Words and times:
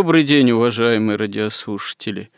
Добрый 0.00 0.22
день, 0.22 0.50
уважаемые 0.52 1.16
радиослушатели. 1.16 2.30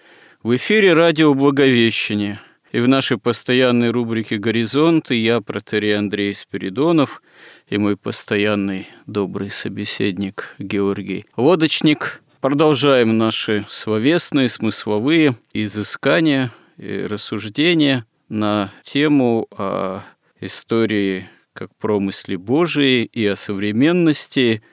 В 0.42 0.56
эфире 0.56 0.94
радио 0.94 1.32
«Благовещение». 1.32 2.40
И 2.72 2.80
в 2.80 2.88
нашей 2.88 3.18
постоянной 3.18 3.90
рубрике 3.90 4.36
«Горизонты» 4.36 5.14
я, 5.14 5.40
протерей 5.40 5.96
Андрей 5.96 6.34
Спиридонов, 6.34 7.22
и 7.68 7.78
мой 7.78 7.96
постоянный 7.96 8.88
добрый 9.06 9.52
собеседник 9.52 10.56
Георгий 10.58 11.26
Лодочник. 11.36 12.20
Продолжаем 12.40 13.16
наши 13.16 13.64
словесные, 13.68 14.48
смысловые 14.48 15.36
изыскания 15.54 16.50
и 16.78 17.06
рассуждения 17.08 18.06
на 18.28 18.72
тему 18.82 19.47
о 19.52 20.00
истории 20.41 21.28
как 21.52 21.70
промысле 21.76 22.38
Божией 22.38 23.04
и 23.04 23.24
о 23.24 23.36
современности– 23.36 24.64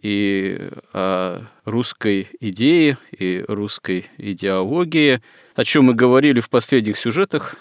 и 0.00 0.70
о 0.92 1.46
русской 1.64 2.28
идее 2.40 2.98
и 3.16 3.44
русской 3.46 4.06
идеологии, 4.18 5.20
о 5.54 5.64
чем 5.64 5.84
мы 5.84 5.94
говорили 5.94 6.40
в 6.40 6.50
последних 6.50 6.98
сюжетах 6.98 7.56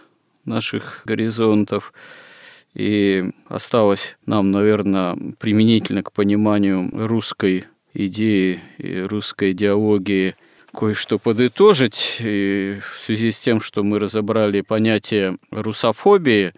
наших 0.46 1.02
горизонтов. 1.06 1.94
И 2.74 3.32
осталось 3.48 4.18
нам, 4.26 4.52
наверное, 4.52 5.16
применительно 5.40 6.02
к 6.02 6.12
пониманию 6.12 6.90
русской 6.92 7.66
идеи 7.94 8.60
и 8.80 9.02
русской 9.02 9.52
идеологии 9.52 10.36
кое-что 10.74 11.20
подытожить. 11.20 12.18
И 12.20 12.80
в 12.82 13.00
связи 13.00 13.32
с 13.32 13.40
тем, 13.40 13.62
что 13.62 13.84
мы 13.84 14.00
разобрали 14.00 14.62
понятие 14.62 15.38
русофобии, 15.52 16.54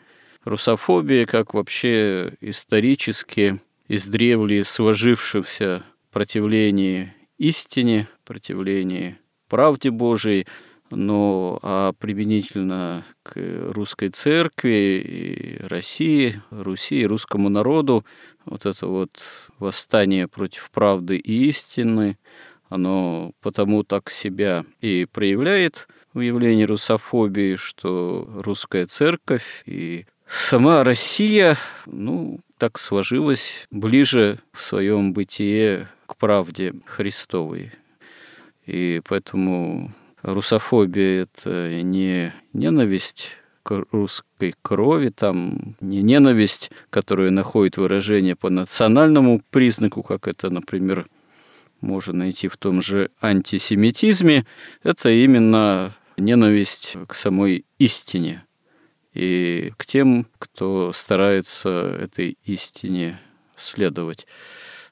русофобия 0.46 1.26
как 1.26 1.53
вообще 1.53 2.34
исторически 2.40 3.59
издревле 3.88 4.64
сложившемся 4.64 5.83
противлении 6.11 7.14
истине, 7.38 8.08
противлении 8.23 9.17
правде 9.50 9.91
Божией, 9.91 10.47
но 10.91 11.59
а 11.61 11.94
применительно 11.94 13.03
к 13.23 13.36
русской 13.73 14.09
церкви, 14.09 15.03
и 15.06 15.67
России, 15.67 16.41
Руси, 16.52 17.02
и 17.02 17.08
русскому 17.08 17.50
народу, 17.50 18.06
вот 18.45 18.66
это 18.66 18.88
вот 18.88 19.11
восстание 19.59 20.28
против 20.28 20.69
правды 20.72 21.17
и 21.17 21.47
истины, 21.50 22.17
оно 22.69 23.31
потому 23.41 23.83
так 23.83 24.09
себя 24.09 24.66
и 24.81 25.06
проявляет 25.11 25.88
в 26.13 26.22
явлении 26.22 26.63
русофобии, 26.63 27.56
что 27.56 28.28
русская 28.44 28.86
церковь 28.86 29.63
и 29.66 30.06
сама 30.28 30.83
Россия, 30.83 31.57
ну, 31.85 32.40
так 32.57 32.77
сложилось 32.77 33.67
ближе 33.71 34.39
в 34.51 34.61
своем 34.61 35.13
бытие 35.13 35.89
к 36.05 36.16
правде 36.16 36.73
Христовой. 36.85 37.71
И 38.66 39.01
поэтому 39.07 39.93
русофобия– 40.21 41.23
это 41.35 41.81
не 41.81 42.33
ненависть 42.53 43.38
к 43.63 43.83
русской 43.91 44.53
крови, 44.61 45.09
там 45.09 45.75
не 45.81 46.03
ненависть, 46.03 46.71
которая 46.91 47.31
находит 47.31 47.77
выражение 47.77 48.35
по 48.35 48.49
национальному 48.49 49.41
признаку, 49.49 50.03
как 50.03 50.27
это, 50.27 50.49
например, 50.49 51.07
можно 51.81 52.13
найти 52.13 52.47
в 52.47 52.57
том 52.57 52.81
же 52.81 53.09
антисемитизме, 53.22 54.45
это 54.83 55.09
именно 55.09 55.95
ненависть 56.17 56.95
к 57.07 57.16
самой 57.16 57.66
истине, 57.79 58.44
и 59.16 59.72
к 59.78 59.86
тем, 59.86 60.28
кто 60.38 60.92
старается 60.92 61.70
этой 61.70 62.38
истине 62.44 63.20
следовать. 63.56 64.28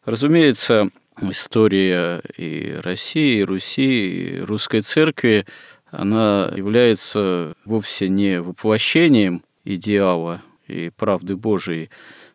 Разумеется, 0.06 0.90
история 1.22 2.22
и 2.38 2.80
России, 2.82 3.40
и 3.40 3.44
Руси, 3.44 4.06
и 4.08 4.40
русской 4.40 4.82
церкви, 4.82 5.46
она 5.92 6.52
является 6.56 7.56
вовсе 7.66 8.10
не 8.10 8.42
воплощением 8.42 9.44
идеала 9.66 10.42
и 10.68 10.90
правды 10.90 11.36
Божией, 11.36 11.90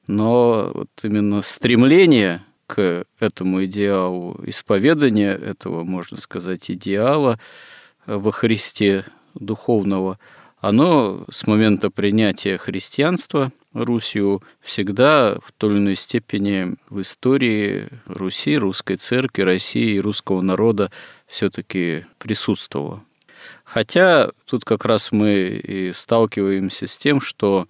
но 0.06 0.70
вот 0.72 0.90
именно 1.02 1.40
стремление 1.40 2.44
к 2.66 3.06
этому 3.18 3.64
идеалу, 3.64 4.38
исповедание 4.44 5.34
этого, 5.34 5.84
можно 5.84 6.18
сказать, 6.18 6.70
идеала 6.70 7.40
во 8.04 8.30
Христе 8.30 9.06
духовного– 9.34 10.18
оно 10.60 11.24
с 11.30 11.46
момента 11.46 11.90
принятия 11.90 12.58
христианства 12.58 13.52
Русью 13.72 14.42
всегда 14.60 15.38
в 15.44 15.52
той 15.52 15.72
или 15.72 15.78
иной 15.78 15.96
степени 15.96 16.74
в 16.88 17.00
истории 17.00 17.88
Руси, 18.06 18.56
русской 18.56 18.96
церкви, 18.96 19.42
России 19.42 19.94
и 19.94 20.00
русского 20.00 20.40
народа 20.40 20.90
все-таки 21.26 22.06
присутствовало. 22.18 23.04
Хотя 23.62 24.32
тут 24.46 24.64
как 24.64 24.84
раз 24.84 25.12
мы 25.12 25.60
и 25.62 25.92
сталкиваемся 25.92 26.86
с 26.86 26.98
тем, 26.98 27.20
что 27.20 27.68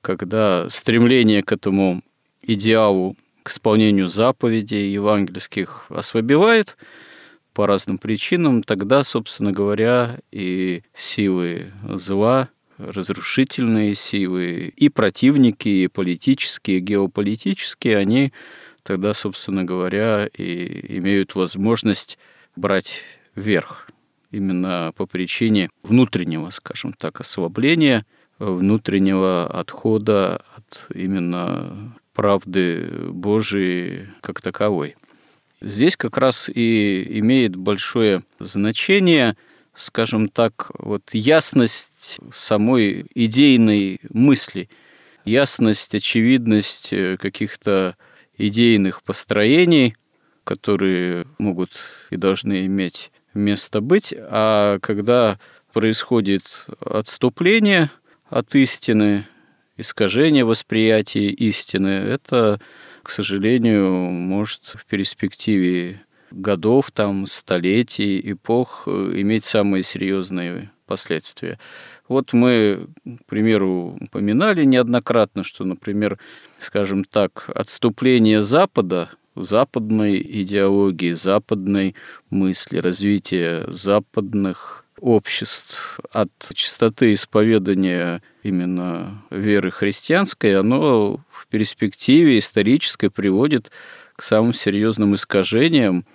когда 0.00 0.68
стремление 0.70 1.42
к 1.42 1.50
этому 1.50 2.02
идеалу, 2.42 3.16
к 3.42 3.50
исполнению 3.50 4.06
заповедей 4.06 4.92
евангельских 4.92 5.86
ослабевает– 5.88 6.76
по 7.56 7.66
разным 7.66 7.96
причинам, 7.96 8.62
тогда, 8.62 9.02
собственно 9.02 9.50
говоря, 9.50 10.18
и 10.30 10.82
силы 10.94 11.72
зла, 11.88 12.50
разрушительные 12.76 13.94
силы, 13.94 14.74
и 14.76 14.90
противники, 14.90 15.70
и 15.70 15.88
политические, 15.88 16.76
и 16.76 16.80
геополитические, 16.80 17.96
они 17.96 18.34
тогда, 18.82 19.14
собственно 19.14 19.64
говоря, 19.64 20.28
и 20.36 20.98
имеют 20.98 21.34
возможность 21.34 22.18
брать 22.56 23.00
верх 23.34 23.88
именно 24.30 24.92
по 24.94 25.06
причине 25.06 25.70
внутреннего, 25.82 26.50
скажем 26.50 26.92
так, 26.92 27.20
ослабления, 27.20 28.04
внутреннего 28.38 29.46
отхода 29.46 30.42
от 30.54 30.88
именно 30.94 31.96
правды 32.12 32.86
Божией 33.08 34.08
как 34.20 34.42
таковой. 34.42 34.94
Здесь 35.66 35.96
как 35.96 36.16
раз 36.16 36.48
и 36.48 37.18
имеет 37.18 37.56
большое 37.56 38.22
значение, 38.38 39.36
скажем 39.74 40.28
так, 40.28 40.70
вот 40.78 41.12
ясность 41.12 42.20
самой 42.32 43.06
идейной 43.16 44.00
мысли, 44.10 44.68
ясность, 45.24 45.92
очевидность 45.92 46.92
э, 46.92 47.16
каких-то 47.16 47.96
идейных 48.38 49.02
построений, 49.02 49.96
которые 50.44 51.26
могут 51.38 51.72
и 52.10 52.16
должны 52.16 52.66
иметь 52.66 53.10
место 53.34 53.80
быть, 53.80 54.14
а 54.16 54.78
когда 54.78 55.40
происходит 55.72 56.64
отступление 56.78 57.90
от 58.30 58.54
истины, 58.54 59.26
искажение 59.76 60.44
восприятия 60.44 61.26
истины, 61.30 61.88
это 61.88 62.60
к 63.06 63.10
сожалению, 63.10 64.10
может 64.10 64.62
в 64.64 64.84
перспективе 64.84 66.02
годов, 66.32 66.90
там, 66.90 67.26
столетий, 67.26 68.32
эпох 68.32 68.82
э, 68.88 68.90
иметь 69.18 69.44
самые 69.44 69.84
серьезные 69.84 70.72
последствия. 70.86 71.60
Вот 72.08 72.32
мы, 72.32 72.88
к 73.04 73.24
примеру, 73.26 73.96
упоминали 74.00 74.64
неоднократно, 74.64 75.44
что, 75.44 75.62
например, 75.62 76.18
скажем 76.58 77.04
так, 77.04 77.48
отступление 77.54 78.42
Запада, 78.42 79.10
западной 79.36 80.20
идеологии, 80.20 81.12
западной 81.12 81.94
мысли, 82.30 82.78
развитие 82.78 83.70
западных 83.70 84.84
обществ 85.00 86.00
от 86.10 86.30
чистоты 86.54 87.12
исповедания 87.12 88.22
именно 88.42 89.22
веры 89.30 89.70
христианской, 89.70 90.56
оно 90.56 91.20
в 91.30 91.46
перспективе 91.48 92.38
исторической 92.38 93.10
приводит 93.10 93.70
к 94.14 94.22
самым 94.22 94.52
серьезным 94.52 95.14
искажениям. 95.14 96.06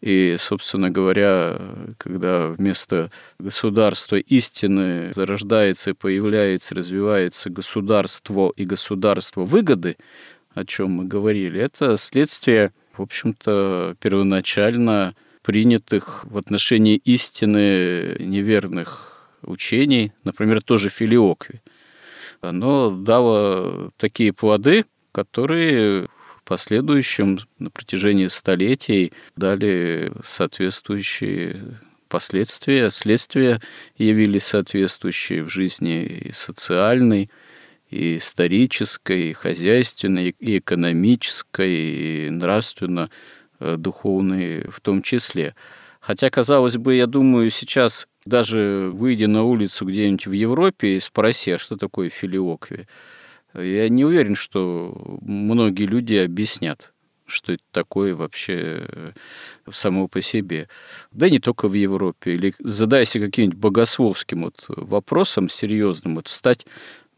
И, 0.00 0.36
собственно 0.38 0.90
говоря, 0.90 1.58
когда 1.96 2.48
вместо 2.48 3.10
государства 3.38 4.16
истины 4.16 5.12
зарождается 5.14 5.90
и 5.90 5.94
появляется, 5.94 6.74
развивается 6.74 7.48
государство 7.48 8.52
и 8.54 8.66
государство 8.66 9.44
выгоды, 9.44 9.96
о 10.52 10.66
чем 10.66 10.90
мы 10.90 11.04
говорили, 11.04 11.60
это 11.60 11.96
следствие, 11.96 12.72
в 12.92 13.00
общем-то, 13.00 13.96
первоначально 13.98 15.14
принятых 15.44 16.24
в 16.24 16.38
отношении 16.38 16.96
истины 16.96 18.16
неверных 18.18 19.28
учений, 19.42 20.12
например, 20.24 20.62
тоже 20.62 20.88
филиокви. 20.88 21.60
Оно 22.40 22.90
дало 22.90 23.90
такие 23.98 24.32
плоды, 24.32 24.86
которые 25.12 26.08
в 26.38 26.42
последующем 26.46 27.38
на 27.58 27.70
протяжении 27.70 28.26
столетий 28.28 29.12
дали 29.36 30.12
соответствующие 30.22 31.78
последствия, 32.08 32.88
следствия 32.88 33.60
явились 33.98 34.44
соответствующие 34.44 35.42
в 35.42 35.50
жизни 35.50 36.04
и 36.04 36.32
социальной, 36.32 37.30
и 37.90 38.16
исторической, 38.16 39.30
и 39.30 39.32
хозяйственной, 39.34 40.34
и 40.38 40.58
экономической, 40.58 42.26
и 42.26 42.30
нравственно 42.30 43.10
Э, 43.64 43.76
духовные 43.78 44.68
в 44.70 44.80
том 44.80 45.00
числе. 45.00 45.54
Хотя, 45.98 46.28
казалось 46.28 46.76
бы, 46.76 46.96
я 46.96 47.06
думаю, 47.06 47.48
сейчас 47.48 48.08
даже 48.26 48.90
выйдя 48.92 49.26
на 49.26 49.42
улицу 49.44 49.86
где-нибудь 49.86 50.26
в 50.26 50.32
Европе 50.32 50.96
и 50.96 51.00
спроси, 51.00 51.52
а 51.52 51.58
что 51.58 51.76
такое 51.76 52.10
филиокви, 52.10 52.86
я 53.54 53.88
не 53.88 54.04
уверен, 54.04 54.34
что 54.34 55.18
многие 55.22 55.86
люди 55.86 56.14
объяснят, 56.14 56.92
что 57.24 57.54
это 57.54 57.62
такое 57.70 58.14
вообще 58.14 58.86
э, 58.86 59.12
само 59.70 60.08
по 60.08 60.20
себе. 60.20 60.68
Да 61.10 61.30
не 61.30 61.38
только 61.38 61.66
в 61.66 61.72
Европе. 61.72 62.34
Или 62.34 62.54
задайся 62.58 63.18
каким-нибудь 63.18 63.58
богословским 63.58 64.42
вот 64.42 64.66
вопросом 64.68 65.48
серьезным, 65.48 66.16
вот 66.16 66.28
встать, 66.28 66.66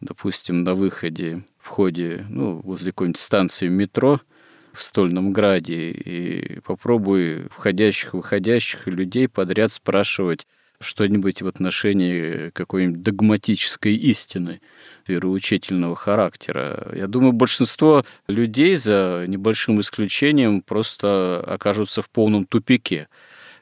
допустим, 0.01 0.63
на 0.63 0.75
выходе, 0.75 1.43
в 1.59 1.67
ходе, 1.67 2.25
ну, 2.29 2.61
возле 2.61 2.93
какой-нибудь 2.93 3.19
станции 3.19 3.67
метро– 3.67 4.21
в 4.77 4.83
Стольном 4.83 5.33
Граде 5.33 5.91
и 5.91 6.61
попробуй 6.61 7.49
входящих 7.51 8.15
выходящих 8.15 8.87
людей 8.87 9.29
подряд 9.29 9.73
спрашивать 9.73 10.47
что-нибудь 10.81 11.43
в 11.43 11.47
отношении 11.47 12.51
какой-нибудь 12.51 13.03
догматической 13.03 13.95
истины 13.95 14.61
вероучительного 15.07 15.97
характера. 15.97 16.93
Я 16.95 17.07
думаю, 17.07 17.33
большинство 17.33 18.05
людей, 18.29 18.77
за 18.77 19.25
небольшим 19.27 19.81
исключением, 19.81 20.61
просто 20.61 21.43
окажутся 21.47 22.03
в 22.03 22.11
полном 22.11 22.45
тупике, 22.45 23.09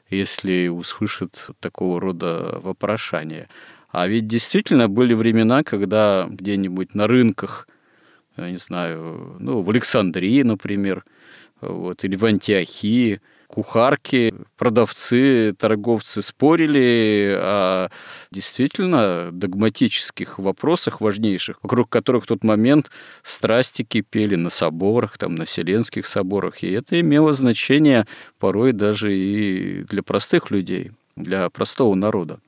если 0.09 0.67
услышат 0.67 1.49
такого 1.59 2.01
рода 2.01 2.59
вопрошания. 2.61 3.47
А 3.91 4.07
ведь 4.07 4.27
действительно 4.27 4.89
были 4.89 5.13
времена, 5.13 5.63
когда 5.63 6.27
где-нибудь 6.29 6.95
на 6.95 7.07
рынках 7.07 7.67
я 8.37 8.51
не 8.51 8.57
знаю, 8.57 9.37
ну, 9.39 9.61
в 9.61 9.69
Александрии, 9.69 10.41
например, 10.43 11.03
вот, 11.61 12.03
или 12.03 12.15
в 12.15 12.25
Антиохии, 12.25 13.21
кухарки, 13.47 14.33
продавцы, 14.57 15.53
торговцы 15.57 16.21
спорили 16.21 17.33
о 17.37 17.89
действительно 18.31 19.29
догматических 19.31 20.39
вопросах 20.39 20.99
важнейших, 20.99 21.59
вокруг 21.63 21.89
которых 21.89 22.23
в 22.23 22.27
тот 22.27 22.43
момент 22.43 22.91
страсти 23.23 23.83
кипели 23.83 24.35
на 24.35 24.49
соборах, 24.49 25.17
там, 25.17 25.35
на 25.35 25.45
Вселенских 25.45 26.05
соборах. 26.05 26.63
И 26.63 26.71
это 26.71 26.99
имело 26.99 27.33
значение 27.33 28.07
порой 28.39 28.73
даже 28.73 29.15
и 29.15 29.83
для 29.83 30.03
простых 30.03 30.51
людей, 30.51 30.91
для 31.15 31.49
простого 31.49 31.95
народа. 31.95 32.39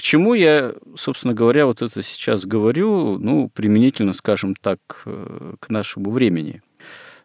К 0.00 0.02
чему 0.02 0.32
я, 0.32 0.72
собственно 0.96 1.34
говоря, 1.34 1.66
вот 1.66 1.82
это 1.82 2.02
сейчас 2.02 2.46
говорю, 2.46 3.18
ну, 3.18 3.50
применительно, 3.50 4.14
скажем 4.14 4.54
так, 4.54 5.02
э, 5.04 5.56
к 5.60 5.68
нашему 5.68 6.10
времени. 6.10 6.62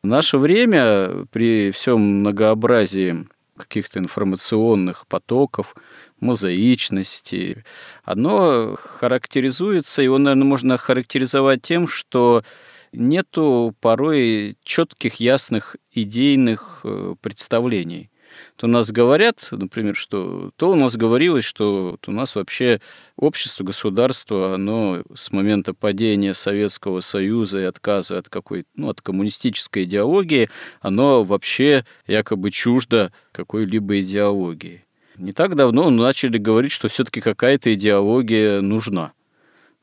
Наше 0.04 0.38
время 0.38 1.25
при 1.31 1.72
всем 1.72 2.01
многообразии 2.19 3.30
каких-то 3.56 4.00
информационных 4.00 5.07
потоков, 5.07 5.74
мозаичности, 6.19 7.63
оно 8.04 8.75
характеризуется, 8.77 10.01
его, 10.01 10.18
наверное, 10.18 10.44
можно 10.44 10.75
характеризовать 10.75 11.62
тем, 11.62 11.88
что 11.88 12.44
нету 12.92 13.74
порой 13.80 14.57
четких, 14.66 15.22
ясных 15.22 15.77
идейных 15.94 16.81
э, 16.83 17.16
представлений 17.22 18.10
то 18.56 18.68
нас 18.68 18.92
говорят, 18.92 19.48
например, 19.52 19.96
что 19.96 20.52
то 20.56 20.72
у 20.72 20.76
нас 20.76 20.96
говорилось, 20.96 21.46
что 21.46 21.98
у 22.06 22.12
нас 22.12 22.36
вообще 22.36 22.82
общество, 23.16 23.64
государство, 23.64 24.56
оно 24.56 25.04
с 25.14 25.32
момента 25.32 25.74
падения 25.74 26.34
Советского 26.34 27.00
Союза 27.00 27.60
и 27.60 27.64
отказа 27.64 28.18
от 28.18 28.30
какой 28.30 28.66
ну, 28.76 28.90
от 28.90 29.02
коммунистической 29.02 29.84
идеологии, 29.84 30.50
оно 30.82 31.24
вообще 31.24 31.86
якобы 32.08 32.52
чуждо 32.52 33.12
какой-либо 33.32 34.00
идеологии. 34.00 34.86
Не 35.18 35.32
так 35.32 35.56
давно 35.56 35.90
начали 35.90 36.38
говорить, 36.38 36.72
что 36.72 36.88
все-таки 36.88 37.22
какая-то 37.22 37.74
идеология 37.74 38.62
нужна. 38.62 39.14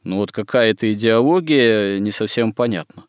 Но 0.05 0.17
вот 0.17 0.33
какая-то 0.33 0.93
идеология 0.93 1.99
не 1.99 2.11
совсем 2.11 2.53
понятна. 2.53 3.05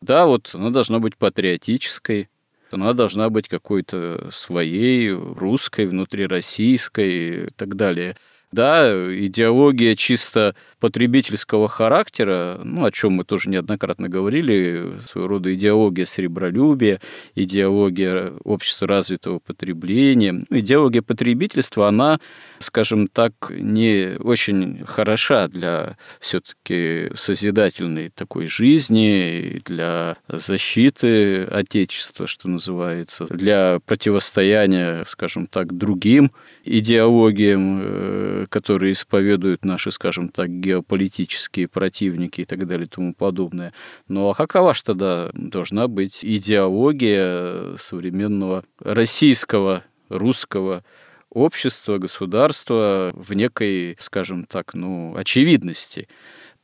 Да, 0.00 0.26
вот 0.26 0.50
она 0.54 0.70
должна 0.70 0.98
быть 0.98 1.16
патриотической, 1.16 2.28
она 2.70 2.92
должна 2.92 3.30
быть 3.30 3.48
какой-то 3.48 4.28
своей, 4.30 5.10
русской, 5.10 5.86
внутрироссийской 5.86 7.46
и 7.46 7.50
так 7.56 7.76
далее. 7.76 8.16
Да, 8.50 8.90
идеология 9.14 9.94
чисто 9.94 10.54
потребительского 10.80 11.68
характера, 11.68 12.58
ну, 12.64 12.84
о 12.84 12.90
чем 12.90 13.12
мы 13.12 13.24
тоже 13.24 13.50
неоднократно 13.50 14.08
говорили, 14.08 14.98
своего 15.00 15.28
рода 15.28 15.54
идеология 15.54 16.06
сребролюбия, 16.06 17.00
идеология 17.34 18.32
общества 18.44 18.88
развитого 18.88 19.38
потребления. 19.38 20.46
Идеология 20.48 21.02
потребительства, 21.02 21.88
она, 21.88 22.20
скажем 22.58 23.08
так, 23.08 23.32
не 23.50 24.16
очень 24.18 24.82
хороша 24.86 25.48
для 25.48 25.98
все-таки 26.18 27.10
созидательной 27.12 28.08
такой 28.08 28.46
жизни, 28.46 29.60
для 29.66 30.16
защиты 30.28 31.44
Отечества, 31.44 32.26
что 32.26 32.48
называется, 32.48 33.26
для 33.26 33.80
противостояния, 33.84 35.04
скажем 35.06 35.46
так, 35.46 35.76
другим 35.76 36.30
идеологиям, 36.64 37.80
э, 37.82 38.37
которые 38.46 38.92
исповедуют 38.92 39.64
наши, 39.64 39.90
скажем 39.90 40.28
так, 40.28 40.48
геополитические 40.48 41.68
противники 41.68 42.42
и 42.42 42.44
так 42.44 42.66
далее 42.66 42.86
и 42.86 42.88
тому 42.88 43.14
подобное. 43.14 43.72
Ну 44.08 44.30
а 44.30 44.34
какова 44.34 44.74
же 44.74 44.82
тогда 44.82 45.30
должна 45.34 45.88
быть 45.88 46.20
идеология 46.22 47.76
современного 47.76 48.64
российского, 48.80 49.84
русского 50.08 50.84
общества, 51.30 51.98
государства 51.98 53.12
в 53.14 53.32
некой, 53.34 53.96
скажем 53.98 54.44
так, 54.44 54.74
ну, 54.74 55.14
очевидности? 55.16 56.08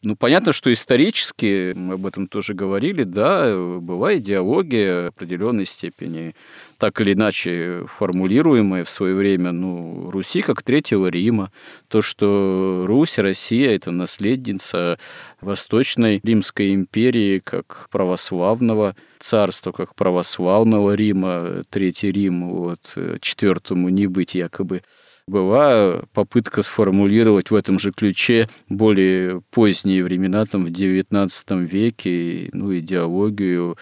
Ну, 0.05 0.17
понятно, 0.17 0.53
что 0.53 0.71
исторически, 0.71 1.73
мы 1.75 1.95
об 1.95 2.05
этом 2.05 2.27
тоже 2.27 2.53
говорили, 2.53 3.05
да, 3.05 3.57
была 3.81 4.19
идеология 4.19 5.09
определенной 5.09 5.65
степени, 5.65 6.35
так 6.77 7.01
или 7.01 7.15
иначе 7.15 7.87
формулируемая 7.87 8.85
в 8.85 8.91
свое 8.91 9.15
время, 9.15 9.53
ну, 9.53 10.11
Руси 10.11 10.43
как 10.43 10.63
Третьего 10.63 11.07
Рима, 11.07 11.51
то, 11.89 12.03
что 12.03 12.85
Русь, 12.87 13.17
Россия– 13.17 13.71
это 13.77 13.93
наследница 13.93 14.99
Восточной 15.41 16.21
Римской 16.23 16.75
империи 16.75 17.39
как 17.39 17.89
православного 17.91 18.97
царства, 19.19 19.73
как 19.73 19.95
православного 19.95 20.93
Рима, 20.93 21.63
Третий 21.71 22.13
Рим, 22.13 22.51
вот, 22.51 22.95
четвертому 23.23 23.89
не 23.89 24.07
быть 24.07 24.35
якобы 24.35 24.83
была 25.26 26.02
попытка 26.12 26.62
сформулировать 26.62 27.50
в 27.50 27.54
этом 27.54 27.78
же 27.78 27.93
ключе 27.93 28.49
более 28.69 29.40
поздние 29.50 30.04
времена, 30.04 30.45
там, 30.45 30.64
в 30.66 30.69
XIX 30.71 31.64
веке, 31.64 32.50
ну, 32.52 32.76
идеологию 32.78 33.78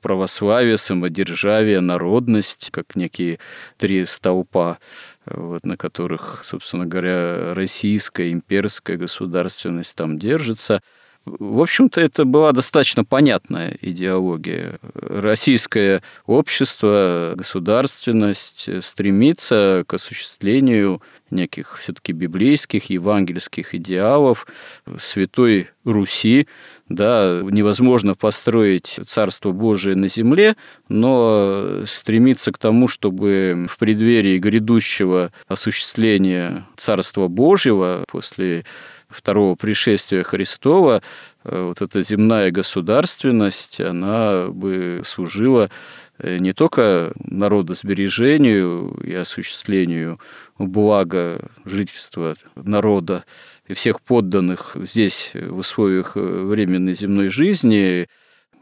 православия, 0.00 0.76
самодержавия, 0.76 1.80
народность, 1.80 2.70
как 2.70 2.94
некие 2.94 3.40
три 3.76 4.04
столпа, 4.04 4.78
вот, 5.26 5.66
на 5.66 5.76
которых, 5.76 6.42
собственно 6.44 6.86
говоря, 6.86 7.54
российская 7.54 8.30
имперская 8.30 8.96
государственность 8.96 9.96
там 9.96 10.18
держится. 10.18 10.80
В 11.26 11.60
общем-то, 11.60 12.02
это 12.02 12.26
была 12.26 12.52
достаточно 12.52 13.02
понятная 13.02 13.78
идеология. 13.80 14.78
Российское 14.94 16.02
общество, 16.26 17.32
государственность 17.36 18.68
стремится 18.84 19.84
к 19.86 19.94
осуществлению 19.94 21.00
неких 21.30 21.78
все-таки 21.78 22.12
библейских, 22.12 22.90
евангельских 22.90 23.74
идеалов 23.74 24.46
Святой 24.98 25.70
Руси. 25.84 26.46
Да, 26.90 27.40
невозможно 27.42 28.14
построить 28.14 29.00
Царство 29.06 29.52
Божие 29.52 29.96
на 29.96 30.08
земле, 30.08 30.56
но 30.90 31.84
стремиться 31.86 32.52
к 32.52 32.58
тому, 32.58 32.86
чтобы 32.86 33.66
в 33.68 33.78
преддверии 33.78 34.38
грядущего 34.38 35.32
осуществления 35.48 36.66
Царства 36.76 37.28
Божьего 37.28 38.04
после 38.08 38.66
второго 39.14 39.54
пришествия 39.54 40.22
Христова, 40.22 41.02
э, 41.44 41.62
вот 41.62 41.80
эта 41.82 42.02
земная 42.02 42.50
государственность, 42.50 43.80
она 43.80 44.48
бы 44.48 45.00
служила 45.04 45.70
э, 46.18 46.38
не 46.38 46.52
только 46.52 47.12
народосбережению 47.18 48.98
и 49.04 49.14
осуществлению 49.14 50.20
блага 50.58 51.50
жительства 51.64 52.34
народа 52.54 53.24
и 53.66 53.74
всех 53.74 54.00
подданных 54.00 54.76
здесь 54.82 55.30
в 55.34 55.58
условиях 55.58 56.16
временной 56.16 56.94
земной 56.94 57.28
жизни, 57.28 58.08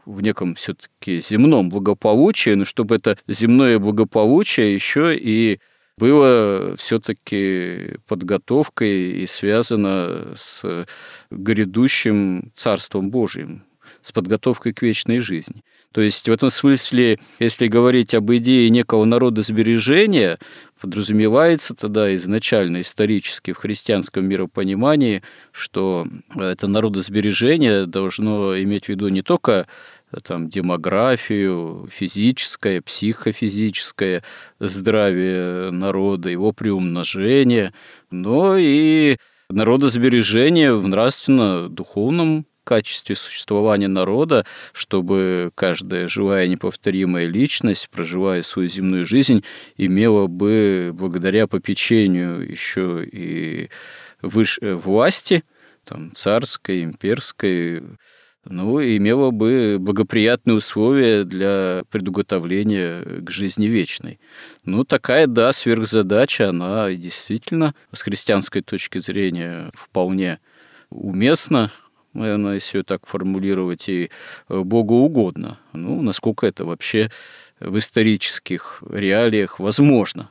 в 0.05 0.21
неком 0.21 0.55
все-таки 0.55 1.21
земном 1.21 1.69
благополучии, 1.69 2.51
но 2.51 2.65
чтобы 2.65 2.95
это 2.95 3.17
земное 3.27 3.79
благополучие 3.79 4.73
еще 4.73 5.17
и 5.17 5.59
было 5.97 6.75
все-таки 6.77 7.97
подготовкой 8.07 9.21
и 9.21 9.27
связано 9.27 10.33
с 10.35 10.85
грядущим 11.29 12.51
Царством 12.55 13.09
Божьим, 13.11 13.63
с 14.01 14.11
подготовкой 14.11 14.73
к 14.73 14.81
вечной 14.81 15.19
жизни. 15.19 15.63
То 15.93 16.01
есть 16.01 16.27
в 16.27 16.31
этом 16.31 16.49
смысле, 16.49 17.19
если 17.39 17.67
говорить 17.67 18.15
об 18.15 18.31
идее 18.33 18.69
некого 18.71 19.05
народосбережения, 19.05 20.39
подразумевается 20.81 21.75
тогда 21.75 22.13
изначально 22.15 22.81
исторически 22.81 23.53
в 23.53 23.57
христианском 23.57 24.25
миропонимании, 24.25 25.21
что 25.51 26.07
это 26.35 26.67
народосбережение 26.67 27.85
должно 27.85 28.59
иметь 28.63 28.85
в 28.85 28.89
виду 28.89 29.07
не 29.09 29.21
только 29.21 29.67
там, 30.21 30.49
демографию, 30.49 31.87
физическое, 31.91 32.81
психофизическое 32.81 34.23
здравие 34.59 35.71
народа, 35.71 36.29
его 36.29 36.51
приумножение, 36.51 37.73
но 38.11 38.57
и 38.57 39.17
народосбережение 39.49 40.75
в 40.75 40.87
нравственно-духовном 40.87 42.45
качестве 42.63 43.15
существования 43.15 43.87
народа, 43.87 44.45
чтобы 44.71 45.51
каждая 45.55 46.07
живая 46.07 46.47
неповторимая 46.47 47.25
личность, 47.27 47.89
проживая 47.89 48.41
свою 48.41 48.69
земную 48.69 49.05
жизнь, 49.05 49.43
имела 49.77 50.27
бы 50.27 50.91
благодаря 50.93 51.47
попечению 51.47 52.49
еще 52.49 53.05
и 53.05 53.69
выше 54.21 54.75
власти, 54.75 55.43
там, 55.83 56.13
царской, 56.13 56.83
имперской, 56.83 57.83
ну, 58.45 58.81
имело 58.81 59.31
бы 59.31 59.77
благоприятные 59.79 60.55
условия 60.55 61.23
для 61.23 61.83
предуготовления 61.89 63.21
к 63.21 63.29
жизни 63.31 63.67
вечной. 63.67 64.19
Ну, 64.65 64.83
такая, 64.83 65.27
да, 65.27 65.51
сверхзадача, 65.51 66.49
она 66.49 66.91
действительно 66.93 67.73
с 67.91 68.01
христианской 68.01 68.61
точки 68.61 68.99
зрения 68.99 69.71
вполне 69.73 70.39
уместна, 70.89 71.71
наверное, 72.13 72.55
если 72.55 72.79
ее 72.79 72.83
так 72.83 73.05
формулировать, 73.05 73.87
и 73.87 74.11
Богу 74.49 74.95
угодно. 74.95 75.57
Ну, 75.71 76.01
насколько 76.01 76.45
это 76.45 76.65
вообще 76.65 77.09
в 77.59 77.77
исторических 77.77 78.83
реалиях 78.89 79.59
возможно. 79.59 80.29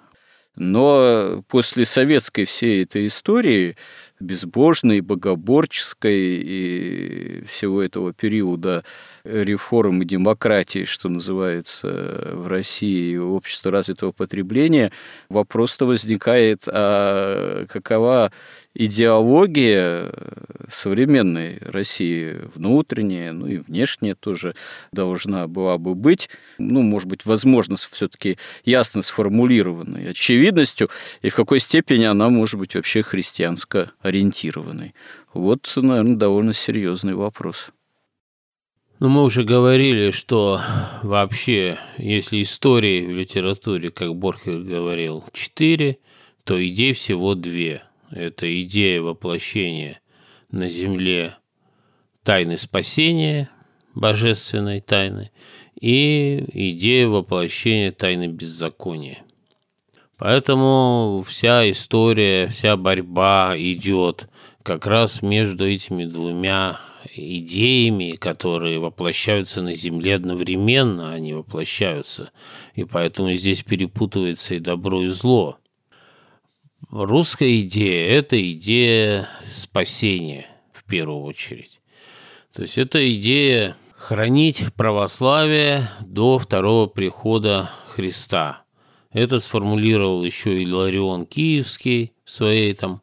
Но 0.56 1.42
после 1.48 1.86
советской 1.86 2.44
всей 2.44 2.82
этой 2.82 3.06
истории 3.06 3.76
безбожной, 4.20 5.00
богоборческой 5.00 6.42
и 6.42 7.44
всего 7.46 7.82
этого 7.82 8.12
периода 8.12 8.84
реформ 9.24 10.02
и 10.02 10.04
демократии, 10.04 10.84
что 10.84 11.08
называется, 11.08 12.32
в 12.34 12.46
России, 12.48 13.16
общество 13.16 13.70
развитого 13.70 14.12
потребления, 14.12 14.92
вопрос-то 15.30 15.86
возникает, 15.86 16.64
а 16.66 17.66
какова 17.66 18.30
идеология 18.74 20.12
современной 20.68 21.58
России, 21.60 22.40
внутренняя, 22.54 23.32
ну 23.32 23.46
и 23.46 23.58
внешняя 23.58 24.14
тоже 24.14 24.54
должна 24.92 25.46
была 25.46 25.78
бы 25.78 25.94
быть, 25.94 26.30
ну, 26.58 26.82
может 26.82 27.08
быть, 27.08 27.26
возможно, 27.26 27.76
все-таки 27.76 28.38
ясно 28.64 29.02
сформулированной 29.02 30.10
очевидностью, 30.10 30.88
и 31.20 31.28
в 31.28 31.34
какой 31.34 31.58
степени 31.58 32.04
она 32.04 32.28
может 32.28 32.58
быть 32.58 32.74
вообще 32.74 33.02
христианско 33.02 33.92
ориентированной. 34.00 34.94
Вот, 35.34 35.72
наверное, 35.76 36.16
довольно 36.16 36.52
серьезный 36.52 37.14
вопрос. 37.14 37.70
Ну, 38.98 39.08
мы 39.08 39.24
уже 39.24 39.42
говорили, 39.42 40.12
что 40.12 40.60
вообще, 41.02 41.78
если 41.98 42.40
истории 42.40 43.04
в 43.04 43.10
литературе, 43.10 43.90
как 43.90 44.14
Борхер 44.14 44.60
говорил, 44.60 45.24
четыре, 45.32 45.98
то 46.44 46.64
идей 46.64 46.92
всего 46.92 47.34
две. 47.34 47.82
Это 48.12 48.62
идея 48.62 49.00
воплощения 49.00 50.00
на 50.50 50.68
земле 50.68 51.36
тайны 52.22 52.58
спасения, 52.58 53.50
божественной 53.94 54.80
тайны, 54.80 55.30
и 55.80 56.44
идея 56.52 57.08
воплощения 57.08 57.90
тайны 57.90 58.28
беззакония. 58.28 59.18
Поэтому 60.18 61.24
вся 61.26 61.68
история, 61.70 62.46
вся 62.46 62.76
борьба 62.76 63.54
идет 63.56 64.28
как 64.62 64.86
раз 64.86 65.22
между 65.22 65.68
этими 65.68 66.04
двумя 66.04 66.78
идеями, 67.14 68.12
которые 68.12 68.78
воплощаются 68.78 69.62
на 69.62 69.74
Земле 69.74 70.16
одновременно, 70.16 71.12
они 71.12 71.34
воплощаются. 71.34 72.30
И 72.74 72.84
поэтому 72.84 73.32
здесь 73.32 73.62
перепутывается 73.62 74.54
и 74.54 74.60
добро, 74.60 75.02
и 75.02 75.08
зло. 75.08 75.58
Русская 76.92 77.62
идея– 77.62 78.06
это 78.18 78.52
идея 78.52 79.30
спасения 79.50 80.46
в 80.74 80.84
первую 80.84 81.22
очередь. 81.22 81.80
То 82.52 82.60
есть 82.60 82.76
это 82.76 82.98
идея 83.16 83.76
хранить 83.96 84.62
православие 84.74 85.88
до 86.02 86.38
второго 86.38 86.86
прихода 86.88 87.70
Христа. 87.86 88.64
Это 89.10 89.40
сформулировал 89.40 90.22
еще 90.22 90.62
Иларион 90.62 91.24
Киевский 91.24 92.12
в 92.26 92.30
своей 92.30 92.74
там 92.74 93.00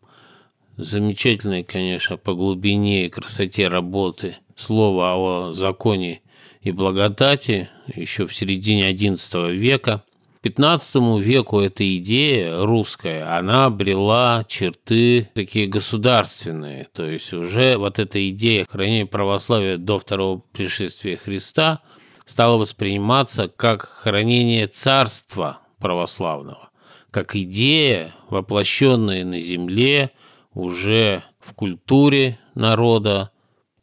замечательной, 0.78 1.64
конечно, 1.64 2.16
по 2.16 2.36
глубине 2.36 3.08
и 3.08 3.10
красоте 3.10 3.70
работы 3.70 4.38
слова 4.56 5.16
о 5.16 5.52
законе 5.52 6.22
и 6.62 6.72
благодати 6.72 7.70
еще 7.88 8.28
в 8.28 8.36
середине 8.36 8.94
XI 8.94 9.52
века. 9.52 10.04
XV 10.44 11.20
веку 11.20 11.60
эта 11.60 11.98
идея 11.98 12.66
русская, 12.66 13.38
она 13.38 13.66
обрела 13.66 14.46
черты 14.48 15.30
такие 15.34 15.68
государственные. 15.68 16.88
То 16.94 17.06
есть 17.06 17.34
уже 17.34 17.78
вот 17.78 18.00
эта 18.00 18.30
идея 18.30 18.66
хранения 18.70 19.06
православия 19.06 19.78
до 19.78 20.00
второго 20.00 20.40
пришествия 20.40 21.18
Христа 21.18 21.82
стала 22.26 22.58
восприниматься 22.58 23.48
как 23.48 23.84
хранение 23.84 24.68
царства 24.68 25.60
православного, 25.80 26.70
как 27.12 27.36
идея, 27.36 28.16
воплощенная 28.30 29.26
на 29.26 29.40
земле– 29.40 30.12
уже 30.54 31.24
в 31.40 31.54
культуре 31.54 32.40
народа, 32.56 33.32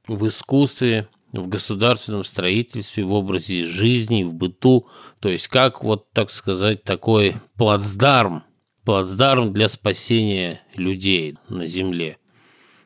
в 0.06 0.26
искусстве, 0.28 1.08
в 1.36 1.48
государственном 1.48 2.24
строительстве, 2.24 3.04
в 3.04 3.12
образе 3.12 3.64
жизни, 3.64 4.22
в 4.24 4.34
быту. 4.34 4.86
То 5.20 5.28
есть 5.28 5.48
как 5.48 5.84
вот, 5.84 6.10
так 6.12 6.30
сказать, 6.30 6.82
такой 6.82 7.36
плацдарм, 7.56 8.44
плацдарм 8.84 9.52
для 9.52 9.68
спасения 9.68 10.62
людей 10.74 11.36
на 11.48 11.66
земле. 11.66 12.18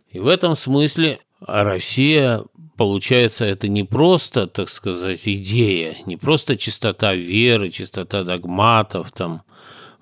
И 0.09 0.19
в 0.19 0.27
этом 0.27 0.55
смысле 0.55 1.21
Россия, 1.41 2.45
получается, 2.77 3.45
это 3.45 3.69
не 3.69 3.85
просто, 3.85 4.47
так 4.47 4.69
сказать, 4.69 5.23
идея, 5.25 5.97
не 6.07 6.17
просто 6.17 6.57
чистота 6.57 7.15
веры, 7.15 7.71
чистота 7.71 8.25
догматов, 8.25 9.13
там, 9.13 9.43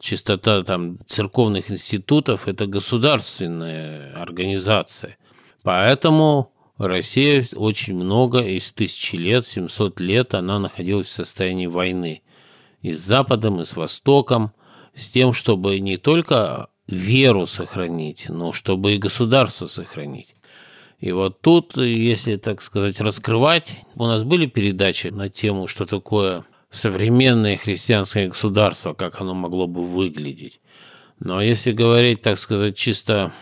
чистота 0.01 0.63
там, 0.63 0.99
церковных 1.07 1.71
институтов– 1.71 2.47
это 2.49 2.67
государственная 2.67 4.15
организация. 4.15 5.17
Поэтому 5.63 6.53
Россия 6.79 7.45
очень 7.57 7.95
много, 7.95 8.41
из 8.41 8.73
тысячи 8.73 9.17
лет, 9.17 9.45
700 9.47 10.01
лет, 10.01 10.35
она 10.35 10.59
находилась 10.61 11.09
в 11.09 11.13
состоянии 11.13 11.67
войны. 11.67 12.23
И 12.83 12.93
с 12.93 13.01
Западом, 13.01 13.61
и 13.61 13.65
с 13.65 13.75
Востоком, 13.75 14.53
с 14.95 15.09
тем, 15.09 15.33
чтобы 15.33 15.81
не 15.81 15.97
только 15.97 16.69
веру 16.87 17.47
сохранить, 17.47 18.27
но 18.29 18.53
чтобы 18.53 18.95
и 18.95 18.99
государство 18.99 19.67
сохранить. 19.67 20.35
И 21.01 21.13
вот 21.13 21.41
тут, 21.41 21.77
если, 21.77 22.37
так 22.37 22.63
сказать, 22.63 23.01
раскрывать, 23.01 23.69
у 23.95 24.07
нас 24.07 24.25
были 24.25 24.47
передачи 24.47 25.09
на 25.09 25.29
тему, 25.29 25.67
что 25.67 25.85
такое 25.85 26.45
современное 26.71 27.57
христианское 27.57 28.29
государство, 28.29 28.95
как 28.95 29.21
оно 29.21 29.35
могло 29.35 29.67
бы 29.67 29.83
выглядеть. 29.83 30.61
Но 31.21 31.43
если 31.43 31.73
говорить, 31.73 32.23
так 32.23 32.39
сказать, 32.39 32.77
чисто 32.77 33.33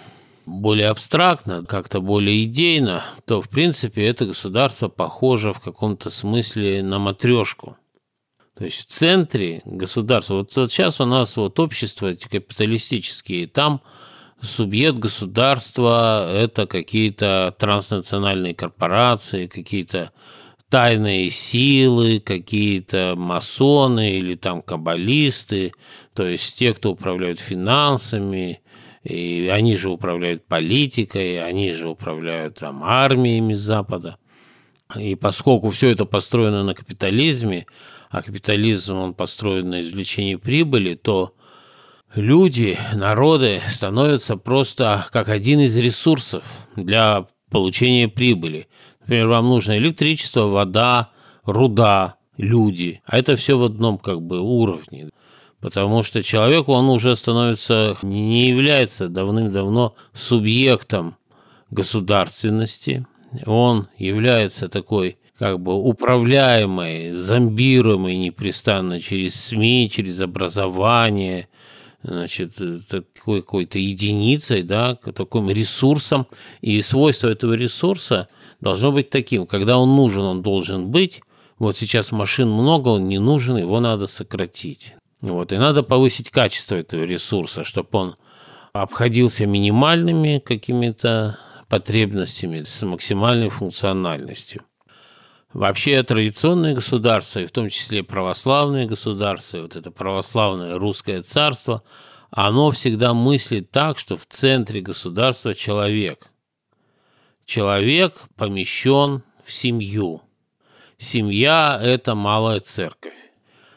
более 0.47 0.88
абстрактно, 0.88 1.65
как-то 1.65 2.00
более 2.00 2.45
идейно, 2.45 3.05
то, 3.26 3.43
в 3.43 3.49
принципе, 3.49 4.07
это 4.07 4.26
государство 4.26 4.88
похоже 4.88 5.53
в 5.53 5.61
каком-то 5.61 6.09
смысле 6.09 6.83
на 6.83 6.99
матрешку. 6.99 7.76
То 8.57 8.65
есть 8.65 8.87
в 8.87 8.87
центре 8.87 9.61
государства, 9.67 10.35
вот, 10.35 10.57
вот 10.57 10.73
сейчас 10.73 11.00
у 11.00 11.05
нас 11.05 11.37
вот 11.37 11.61
общество 11.61 12.07
эти 12.07 12.26
капиталистические, 12.29 13.49
там 13.49 13.83
субъект 14.41 14.99
государства– 14.99 16.33
это 16.35 16.67
какие-то 16.67 17.55
транснациональные 17.59 18.55
корпорации, 18.55 19.47
какие-то 19.47 20.12
тайные 20.71 21.31
силы, 21.31 22.21
какие-то 22.21 23.15
масоны 23.17 24.19
или 24.19 24.37
там 24.37 24.62
каббалисты, 24.62 25.73
то 26.15 26.26
есть 26.26 26.57
те, 26.57 26.73
кто 26.73 26.93
управляют 26.93 27.41
финансами, 27.41 28.61
и 29.07 29.49
они 29.49 29.77
же 29.77 29.91
управляют 29.91 30.47
политикой, 30.47 31.41
они 31.41 31.71
же 31.71 31.89
управляют 31.89 32.57
там 32.59 32.83
армиями 32.83 33.55
Запада. 33.55 34.19
И 34.97 35.15
поскольку 35.15 35.71
все 35.71 35.91
это 35.91 36.05
построено 36.05 36.65
на 36.65 36.75
капитализме, 36.75 37.67
а 38.11 38.23
капитализм 38.23 38.97
он 38.97 39.15
построен 39.15 39.71
на 39.71 39.81
извлечении 39.81 40.35
прибыли, 40.35 40.95
то 40.97 41.35
люди, 42.17 42.79
народы 42.95 43.63
становятся 43.69 44.37
просто 44.37 45.07
как 45.13 45.29
один 45.29 45.61
из 45.61 45.77
ресурсов 45.77 46.45
для 46.75 47.27
получения 47.49 48.09
прибыли. 48.09 48.67
Например, 49.01 49.29
вам 49.29 49.47
нужно 49.47 49.79
электричество, 49.79 50.47
вода, 50.47 51.11
руда, 51.45 52.17
люди. 52.37 53.03
А 53.07 53.19
это 53.19 53.37
все 53.37 53.57
в 53.57 53.63
одном 53.63 53.99
как 53.99 54.21
бы 54.21 54.41
уровне. 54.41 55.11
Потому 55.61 56.03
что 56.03 56.23
человек, 56.23 56.69
он 56.69 56.89
уже 56.89 57.17
становится, 57.17 57.97
не 58.03 58.49
является 58.49 59.09
давным-давно 59.09 59.95
субъектом 60.13 61.17
государственности. 61.71 63.07
Он 63.47 63.89
является 63.99 64.69
такой 64.69 65.19
как 65.39 65.61
бы 65.61 65.75
управляемой, 65.75 67.13
зомбируемой 67.13 68.17
непрестанно 68.17 69.01
через 69.01 69.35
СМИ, 69.35 69.91
через 69.93 70.21
образование, 70.21 71.49
значит, 72.03 72.55
такой 72.89 73.41
какой-то 73.41 73.79
единицей, 73.79 74.63
да, 74.63 74.95
таким 74.95 75.51
ресурсом. 75.51 76.27
И 76.61 76.81
свойство 76.83 77.29
этого 77.29 77.55
ресурса 77.55 78.29
должно 78.61 78.93
быть 78.93 79.11
таким. 79.11 79.47
Когда 79.47 79.79
он 79.79 79.95
нужен, 79.97 80.23
он 80.23 80.43
должен 80.43 80.91
быть. 80.91 81.21
Вот 81.59 81.77
сейчас 81.77 82.13
машин 82.13 82.51
много, 82.51 82.89
он 82.89 83.09
не 83.09 83.19
нужен, 83.19 83.57
его 83.57 83.81
надо 83.81 84.07
сократить. 84.07 84.96
Вот, 85.23 85.53
и 85.53 85.57
надо 85.57 85.83
повысить 85.83 86.31
качество 86.31 86.77
этого 86.77 87.03
ресурса, 87.03 87.65
чтобы 87.65 87.89
он 87.93 88.17
обходился 88.73 89.47
минимальными 89.47 90.39
какими-то 90.39 91.39
потребностями 91.69 92.63
с 92.63 92.83
максимальной 92.83 93.49
функциональностью. 93.49 94.63
Вообще 95.53 96.03
традиционные 96.03 96.75
государства, 96.75 97.41
и 97.41 97.47
в 97.47 97.51
том 97.51 97.71
числе 97.71 98.03
православные 98.03 98.87
государства, 98.87 99.63
вот 99.63 99.75
это 99.75 99.91
православное 99.91 100.79
русское 100.79 101.23
царство, 101.23 101.83
оно 102.31 102.71
всегда 102.73 103.15
мыслит 103.15 103.71
так, 103.71 103.99
что 103.99 104.17
в 104.17 104.27
центре 104.27 104.83
государства 104.83 105.55
человек. 105.55 106.29
Человек 107.47 108.25
помещен 108.37 109.23
в 109.45 109.53
семью. 109.53 110.21
Семья– 110.99 111.81
это 111.83 112.15
малая 112.15 112.61
церковь. 112.61 113.15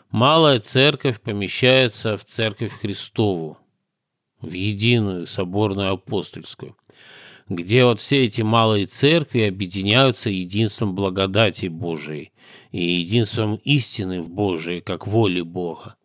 Малая 0.10 0.60
церковь 0.60 1.22
помещается 1.22 2.18
в 2.18 2.26
церковь 2.26 2.74
Христову, 2.74 3.58
в 4.42 4.52
единую 4.52 5.28
соборную 5.28 5.92
апостольскую 5.92 6.76
где 7.50 7.84
вот 7.84 8.00
все 8.00 8.26
эти 8.26 8.44
малые 8.44 8.86
церкви 8.86 9.42
объединяются 9.42 10.30
единством 10.30 10.94
благодати 10.94 11.66
Божией 11.66 12.32
и 12.72 12.80
единством 12.80 13.56
истины 13.64 14.22
в 14.22 14.30
Божией, 14.30 14.82
как 14.82 15.08
воли 15.08 15.42
Бога, 15.42 15.96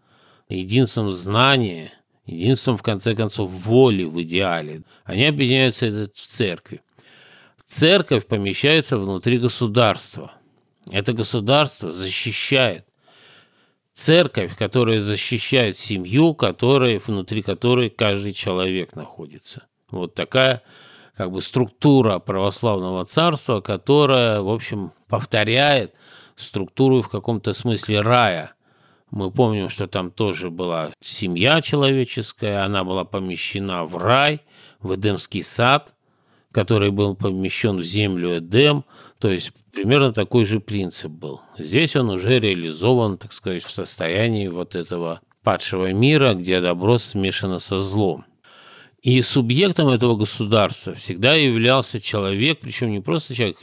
единством 0.49 1.11
знания, 1.11 1.92
единством, 2.25 2.78
в 2.78 2.82
конце 2.82 3.14
концов, 3.14 3.50
воли 3.50 4.04
в 4.04 4.20
идеале. 4.23 4.82
Они 5.04 5.26
объединяются 5.26 6.08
в 6.12 6.18
церкви. 6.18 6.80
Церковь 7.66 8.26
помещается 8.26 8.98
внутри 8.98 9.38
государства. 9.38 10.33
Это 10.90 11.12
государство 11.12 11.90
защищает. 11.90 12.87
Церковь, 13.94 14.57
которая 14.57 15.00
защищает 15.00 15.78
семью, 15.78 16.35
которая, 16.35 16.98
внутри 16.98 17.42
которой 17.42 17.90
каждый 17.90 18.33
человек 18.33 18.96
находится. 18.96 19.66
Вот 19.90 20.14
такая 20.14 20.62
как 21.16 21.30
бы 21.30 21.40
структура 21.40 22.18
православного 22.18 23.04
царства, 23.04 23.61
которая, 23.61 24.40
в 24.40 24.50
общем, 24.50 24.90
повторяет 25.09 25.94
структуру 26.35 27.02
в 27.02 27.09
каком-то 27.09 27.52
смысле 27.52 28.00
рая. 28.00 28.54
Мы 29.12 29.30
помним, 29.30 29.68
что 29.68 29.87
там 29.87 30.11
тоже 30.11 30.50
была 30.50 30.90
семья 31.00 31.61
человеческая, 31.61 32.64
она 32.64 32.83
была 32.83 33.04
помещена 33.04 33.85
в 33.85 33.96
рай, 33.96 34.40
в 34.80 34.92
Эдемский 34.96 35.44
сад, 35.44 35.94
который 36.50 36.90
был 36.90 37.14
помещен 37.14 37.76
в 37.76 37.83
землю 37.85 38.38
Эдем, 38.38 38.85
то 39.20 39.30
есть 39.30 39.52
примерно 39.74 40.12
такой 40.12 40.44
же 40.44 40.60
принцип 40.60 41.10
был. 41.10 41.40
Здесь 41.58 41.96
он 41.96 42.10
уже 42.10 42.38
реализован, 42.38 43.18
так 43.18 43.32
сказать, 43.32 43.64
в 43.64 43.70
состоянии 43.70 44.48
вот 44.48 44.74
этого 44.74 45.20
падшего 45.42 45.92
мира, 45.92 46.34
где 46.34 46.60
добро 46.60 46.98
смешано 46.98 47.58
со 47.58 47.78
злом. 47.78 48.24
И 49.02 49.20
субъектом 49.20 49.88
этого 49.88 50.16
государства 50.16 50.94
всегда 50.94 51.34
являлся 51.34 52.00
человек, 52.00 52.60
причем 52.60 52.90
не 52.90 53.00
просто 53.00 53.34
человек, 53.34 53.58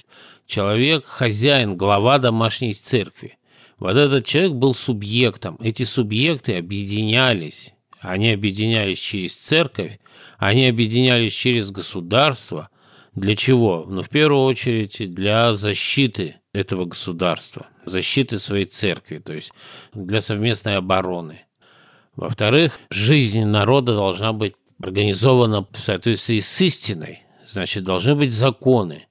человек, 0.45 1.05
хозяин, 1.05 1.77
глава 1.77 2.19
домашней 2.19 2.73
церкви. 2.75 3.39
Вот 3.79 3.97
этот 3.97 4.25
человек 4.25 4.51
был 4.51 4.75
субъектом. 4.75 5.57
Эти 5.59 5.83
субъекты 5.83 6.57
объединялись. 6.57 7.73
Они 7.99 8.31
объединялись 8.31 8.99
через 8.99 9.35
церковь, 9.35 9.99
они 10.37 10.67
объединялись 10.67 11.33
через 11.33 11.71
государство. 11.71 12.69
Для 13.15 13.35
чего? 13.35 13.85
Ну, 13.87 14.03
в 14.03 14.09
первую 14.09 14.45
очередь, 14.45 15.13
для 15.13 15.53
защиты 15.53 16.37
этого 16.53 16.85
государства, 16.85 17.67
защиты 17.85 18.39
своей 18.39 18.65
церкви, 18.65 19.17
то 19.17 19.33
есть 19.33 19.51
для 19.93 20.21
совместной 20.21 20.77
обороны. 20.77 21.45
Во-вторых, 22.15 22.79
жизнь 22.89 23.43
народа 23.43 23.95
должна 23.95 24.31
быть 24.33 24.55
организовано 24.81 25.67
в 25.71 25.77
соответствии 25.77 26.39
с 26.39 26.61
истиной, 26.61 27.23
значит, 27.45 27.83
должны 27.83 28.15
быть 28.15 28.33
законы. 28.33 29.07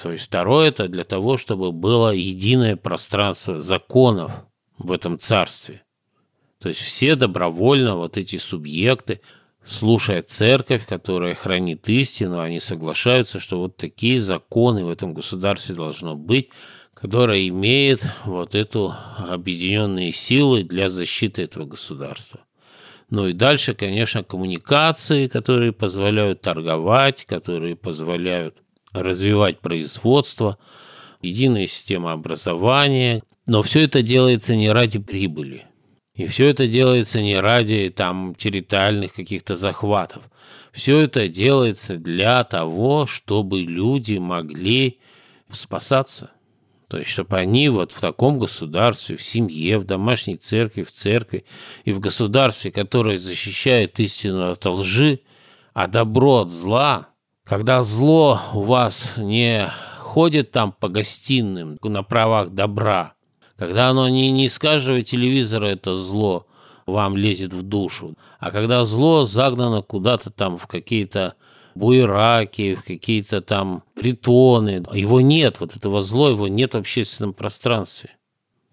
То 0.00 0.12
есть 0.12 0.24
второе– 0.24 0.68
это 0.70 0.88
для 0.88 1.04
того, 1.04 1.36
чтобы 1.36 1.72
было 1.72 2.10
единое 2.10 2.76
пространство 2.76 3.60
законов 3.60 4.32
в 4.78 4.92
этом 4.92 5.18
царстве. 5.18 5.82
То 6.60 6.68
есть 6.68 6.80
все 6.80 7.16
добровольно, 7.16 7.96
вот 7.96 8.16
эти 8.16 8.38
субъекты, 8.38 9.20
слушая 9.64 10.22
церковь, 10.22 10.86
которая 10.86 11.34
хранит 11.34 11.88
истину, 11.88 12.40
они 12.40 12.60
соглашаются, 12.60 13.40
что 13.40 13.58
вот 13.58 13.76
такие 13.76 14.20
законы 14.20 14.84
в 14.84 14.90
этом 14.90 15.14
государстве 15.14 15.74
должно 15.74 16.16
быть, 16.16 16.50
которое 16.94 17.48
имеет 17.48 18.06
вот 18.24 18.54
эту 18.54 18.94
объединенные 19.18 20.12
силы 20.12 20.64
для 20.64 20.88
защиты 20.88 21.42
этого 21.42 21.64
государства. 21.64 22.40
Ну 23.10 23.28
и 23.28 23.32
дальше, 23.32 23.74
конечно, 23.74 24.24
коммуникации, 24.24 25.28
которые 25.28 25.72
позволяют 25.72 26.40
торговать, 26.40 27.24
которые 27.26 27.76
позволяют 27.76 28.56
развивать 28.92 29.60
производство, 29.60 30.58
единая 31.20 31.66
система 31.66 32.12
образования. 32.12 33.22
Но 33.46 33.60
все 33.62 33.80
это 33.82 34.02
делается 34.02 34.56
не 34.56 34.70
ради 34.70 34.98
прибыли. 34.98 35.66
И 36.14 36.26
все 36.28 36.46
это 36.46 36.68
делается 36.68 37.20
не 37.20 37.38
ради 37.38 37.92
там 37.94 38.34
территориальных 38.36 39.14
каких-то 39.14 39.56
захватов. 39.56 40.22
Все 40.72 41.00
это 41.00 41.28
делается 41.28 41.96
для 41.96 42.44
того, 42.44 43.06
чтобы 43.06 43.62
люди 43.62 44.18
могли 44.18 45.00
спасаться. 45.50 46.30
То 46.88 46.98
есть, 46.98 47.10
чтобы 47.10 47.38
они 47.38 47.68
вот 47.68 47.92
в 47.92 48.00
таком 48.00 48.38
государстве, 48.38 49.16
в 49.16 49.22
семье, 49.22 49.78
в 49.78 49.84
домашней 49.84 50.36
церкви, 50.36 50.84
в 50.84 50.92
церкви 50.92 51.44
и 51.84 51.92
в 51.92 51.98
государстве, 51.98 52.70
которое 52.70 53.18
защищает 53.18 53.98
истину 53.98 54.52
от 54.52 54.64
лжи, 54.64 55.20
а 55.72 55.88
добро 55.88 56.42
от 56.42 56.50
зла, 56.50 57.08
когда 57.42 57.82
зло 57.82 58.40
у 58.52 58.60
вас 58.60 59.14
не 59.16 59.68
ходит 59.98 60.52
там 60.52 60.70
по 60.70 60.88
гостиным 60.88 61.78
на 61.82 62.04
правах 62.04 62.50
добра, 62.50 63.13
когда 63.56 63.90
оно 63.90 64.08
не, 64.08 64.30
не 64.30 64.48
каждого 64.48 65.02
телевизора 65.02 65.66
это 65.66 65.94
зло 65.94 66.46
вам 66.86 67.16
лезет 67.16 67.52
в 67.52 67.62
душу, 67.62 68.16
а 68.40 68.50
когда 68.50 68.84
зло 68.84 69.24
загнано 69.24 69.82
куда-то 69.82 70.30
там 70.30 70.58
в 70.58 70.66
какие-то 70.66 71.34
буераки, 71.74 72.74
в 72.74 72.84
какие-то 72.84 73.40
там 73.40 73.82
притоны. 73.94 74.84
Его 74.92 75.20
нет, 75.20 75.56
вот 75.60 75.76
этого 75.76 76.00
зла, 76.00 76.30
его 76.30 76.48
нет 76.48 76.74
в 76.74 76.78
общественном 76.78 77.34
пространстве. 77.34 78.10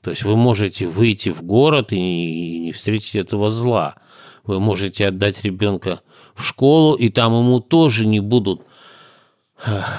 То 0.01 0.11
есть 0.11 0.23
вы 0.23 0.35
можете 0.35 0.87
выйти 0.87 1.29
в 1.29 1.43
город 1.43 1.91
и 1.93 2.59
не 2.59 2.71
встретить 2.71 3.15
этого 3.15 3.49
зла. 3.49 3.95
Вы 4.43 4.59
можете 4.59 5.07
отдать 5.07 5.43
ребенка 5.43 6.01
в 6.33 6.43
школу, 6.43 6.95
и 6.95 7.09
там 7.09 7.33
ему 7.33 7.59
тоже 7.59 8.07
не 8.07 8.19
будут 8.19 8.61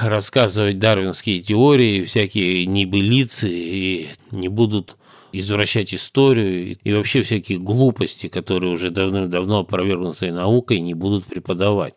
рассказывать 0.02 0.78
дарвинские 0.78 1.40
теории, 1.40 2.04
всякие 2.04 2.66
небылицы, 2.66 3.48
и 3.50 4.10
не 4.30 4.48
будут 4.48 4.96
извращать 5.32 5.94
историю 5.94 6.76
и 6.82 6.92
вообще 6.92 7.22
всякие 7.22 7.58
глупости, 7.58 8.28
которые 8.28 8.72
уже 8.72 8.90
давным-давно 8.90 9.60
опровергнуты 9.60 10.30
наукой, 10.30 10.80
не 10.80 10.94
будут 10.94 11.24
преподавать. 11.24 11.94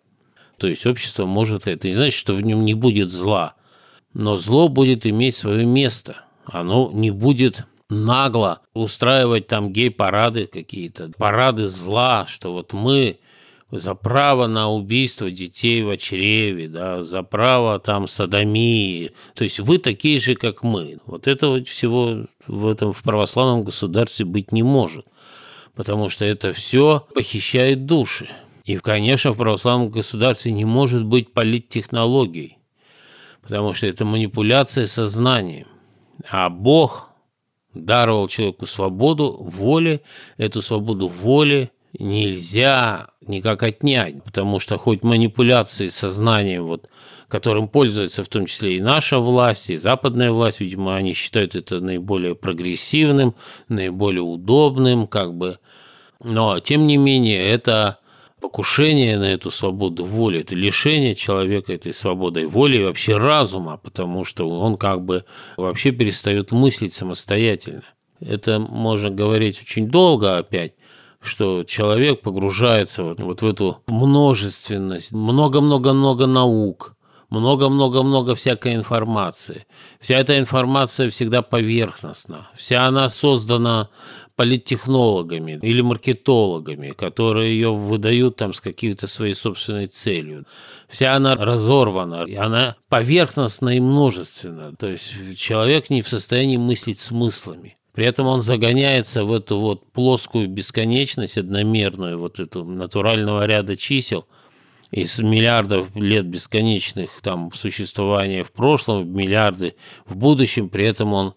То 0.58 0.68
есть 0.68 0.86
общество 0.86 1.26
может 1.26 1.68
это. 1.68 1.88
Не 1.88 1.94
значит, 1.94 2.18
что 2.18 2.34
в 2.34 2.42
нем 2.42 2.64
не 2.64 2.74
будет 2.74 3.12
зла, 3.12 3.56
но 4.14 4.38
зло 4.38 4.70
будет 4.70 5.06
иметь 5.06 5.36
свое 5.36 5.66
место. 5.66 6.24
Оно 6.46 6.90
не 6.94 7.12
будет 7.12 7.66
нагло 7.90 8.62
устраивать 8.74 9.48
там 9.48 9.72
гей-парады 9.72 10.48
какие-то, 10.48 11.12
парады 11.18 11.68
зла, 11.68 12.26
что 12.28 12.54
вот 12.54 12.74
мы 12.74 13.20
за 13.72 13.96
право 13.96 14.48
на 14.48 14.70
убийство 14.70 15.32
детей 15.32 15.82
в 15.82 15.98
чреве, 15.98 16.68
да, 16.68 17.02
за 17.02 17.24
право 17.24 17.80
там 17.80 18.08
садомии. 18.08 19.12
То 19.34 19.44
есть 19.44 19.60
вы 19.60 19.80
такие 19.80 20.20
же, 20.20 20.36
как 20.36 20.64
мы. 20.64 21.00
Вот 21.06 21.28
этого 21.28 21.64
всего 21.64 22.26
в 22.48 22.68
этом 22.68 22.94
в 22.94 23.02
православном 23.02 23.64
государстве 23.64 24.26
быть 24.26 24.52
не 24.52 24.64
может, 24.64 25.06
потому 25.74 26.10
что 26.10 26.26
это 26.26 26.54
все 26.54 27.08
похищает 27.14 27.86
души. 27.86 28.30
И, 28.66 28.78
конечно, 28.78 29.32
в 29.32 29.38
православном 29.38 29.90
государстве 29.90 30.52
не 30.52 30.66
может 30.66 31.04
быть 31.04 31.34
политтехнологий, 31.34 32.58
потому 33.42 33.74
что 33.74 33.88
это 33.88 34.06
манипуляция 34.06 34.88
сознанием. 34.88 35.68
А 36.30 36.50
Бог 36.50 37.10
даровал 37.74 38.28
человеку 38.28 38.66
свободу 38.66 39.38
воли, 39.40 40.02
эту 40.38 40.62
свободу 40.62 41.08
воли 41.08 41.72
нельзя 42.00 43.08
никак 43.22 43.64
отнять, 43.64 44.24
потому 44.24 44.60
что 44.60 44.78
хоть 44.78 45.04
манипуляции 45.04 45.90
сознанием, 45.90 46.66
вот, 46.66 46.90
которым 47.28 47.68
пользуется 47.68 48.24
в 48.24 48.30
том 48.30 48.46
числе 48.46 48.78
и 48.78 48.82
наша 48.82 49.20
власть, 49.20 49.70
и 49.70 49.78
западная 49.78 50.32
власть, 50.32 50.60
видимо, 50.60 50.96
они 50.96 51.14
считают 51.14 51.56
это 51.56 51.80
наиболее 51.80 52.36
прогрессивным, 52.36 53.36
наиболее 53.68 54.22
удобным, 54.22 55.08
как 55.08 55.34
бы. 55.34 55.60
Но, 56.24 56.60
тем 56.60 56.88
не 56.88 56.98
менее, 56.98 57.46
это 57.46 58.00
покушение 58.40 59.18
на 59.18 59.34
эту 59.34 59.50
свободу 59.50 60.06
воли, 60.06 60.42
это 60.42 60.56
лишение 60.56 61.16
человека 61.16 61.74
этой 61.74 61.94
свободой 61.94 62.46
воли 62.46 62.78
и 62.78 62.84
вообще 62.84 63.18
разума, 63.18 63.78
потому 63.78 64.24
что 64.24 64.48
он 64.48 64.78
как 64.78 65.04
бы 65.04 65.26
вообще 65.58 65.92
перестает 65.92 66.52
мыслить 66.52 66.94
самостоятельно. 66.94 67.84
Это 68.20 68.60
можно 68.60 69.10
говорить 69.10 69.60
очень 69.62 69.90
долго 69.90 70.38
опять, 70.38 70.74
что 71.26 71.64
человек 71.64 72.22
погружается 72.22 73.04
вот, 73.04 73.20
вот 73.20 73.42
в 73.42 73.48
эту 73.48 73.82
множественность, 73.88 75.12
много-много-много 75.12 76.26
наук, 76.26 76.96
много-много-много 77.30 78.36
всякой 78.36 78.76
информации. 78.76 79.66
Вся 80.00 80.18
эта 80.18 80.38
информация 80.40 81.10
всегда 81.10 81.42
поверхностна. 81.42 82.50
Вся 82.56 82.86
она 82.86 83.10
создана 83.10 83.90
политтехнологами 84.36 85.60
или 85.62 85.82
маркетологами, 85.82 86.92
которые 86.92 87.54
ее 87.54 87.74
выдают 87.74 88.36
там 88.36 88.54
с 88.54 88.60
какой-то 88.60 89.08
своей 89.08 89.34
собственной 89.34 89.88
целью. 89.88 90.46
Вся 90.88 91.16
она 91.16 91.36
разорвана, 91.36 92.26
и 92.26 92.36
она 92.36 92.76
поверхностна 92.90 93.70
и 93.78 93.80
множественна. 93.80 94.76
То 94.76 94.88
есть 94.88 95.38
человек 95.38 95.90
не 95.90 96.02
в 96.02 96.10
состоянии 96.10 96.58
мыслить 96.58 97.00
смыслами. 97.00 97.78
При 97.96 98.06
этом 98.06 98.28
он 98.28 98.42
загоняется 98.42 99.24
в 99.24 99.32
эту 99.32 99.58
вот 99.58 99.90
плоскую 99.94 100.50
бесконечность, 100.50 101.38
одномерную, 101.38 102.20
вот 102.20 102.42
эту 102.42 102.66
натурального 102.66 103.46
ряда 103.46 103.78
чисел, 103.78 104.28
из 104.92 105.18
миллиардов 105.20 105.88
лет 105.96 106.26
бесконечных 106.26 107.22
там 107.22 107.54
существования 107.54 108.44
в 108.44 108.52
прошлом, 108.52 109.10
миллиарды 109.16 109.76
в 110.06 110.18
будущем, 110.18 110.68
при 110.68 110.84
этом 110.84 111.14
он 111.14 111.34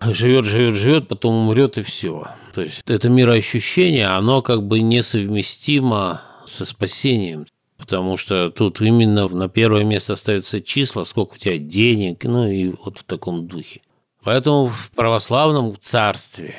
живет, 0.00 0.44
живет, 0.46 0.74
живет, 0.74 1.06
потом 1.06 1.46
умрет 1.46 1.78
и 1.78 1.82
все. 1.82 2.26
То 2.52 2.62
есть 2.62 2.82
это 2.90 3.08
мироощущение, 3.08 4.08
оно 4.08 4.42
как 4.42 4.66
бы 4.66 4.80
несовместимо 4.80 6.22
со 6.44 6.64
спасением. 6.64 7.46
Потому 7.78 8.16
что 8.16 8.50
тут 8.50 8.80
именно 8.80 9.28
на 9.28 9.48
первое 9.48 9.84
место 9.84 10.16
ставятся 10.16 10.60
числа, 10.60 11.04
сколько 11.04 11.34
у 11.34 11.38
тебя 11.38 11.58
денег, 11.58 12.24
ну 12.24 12.48
и 12.48 12.72
вот 12.84 12.98
в 12.98 13.04
таком 13.04 13.46
духе. 13.46 13.80
Поэтому 14.24 14.66
в 14.66 14.90
православном 14.92 15.76
царстве, 15.78 16.56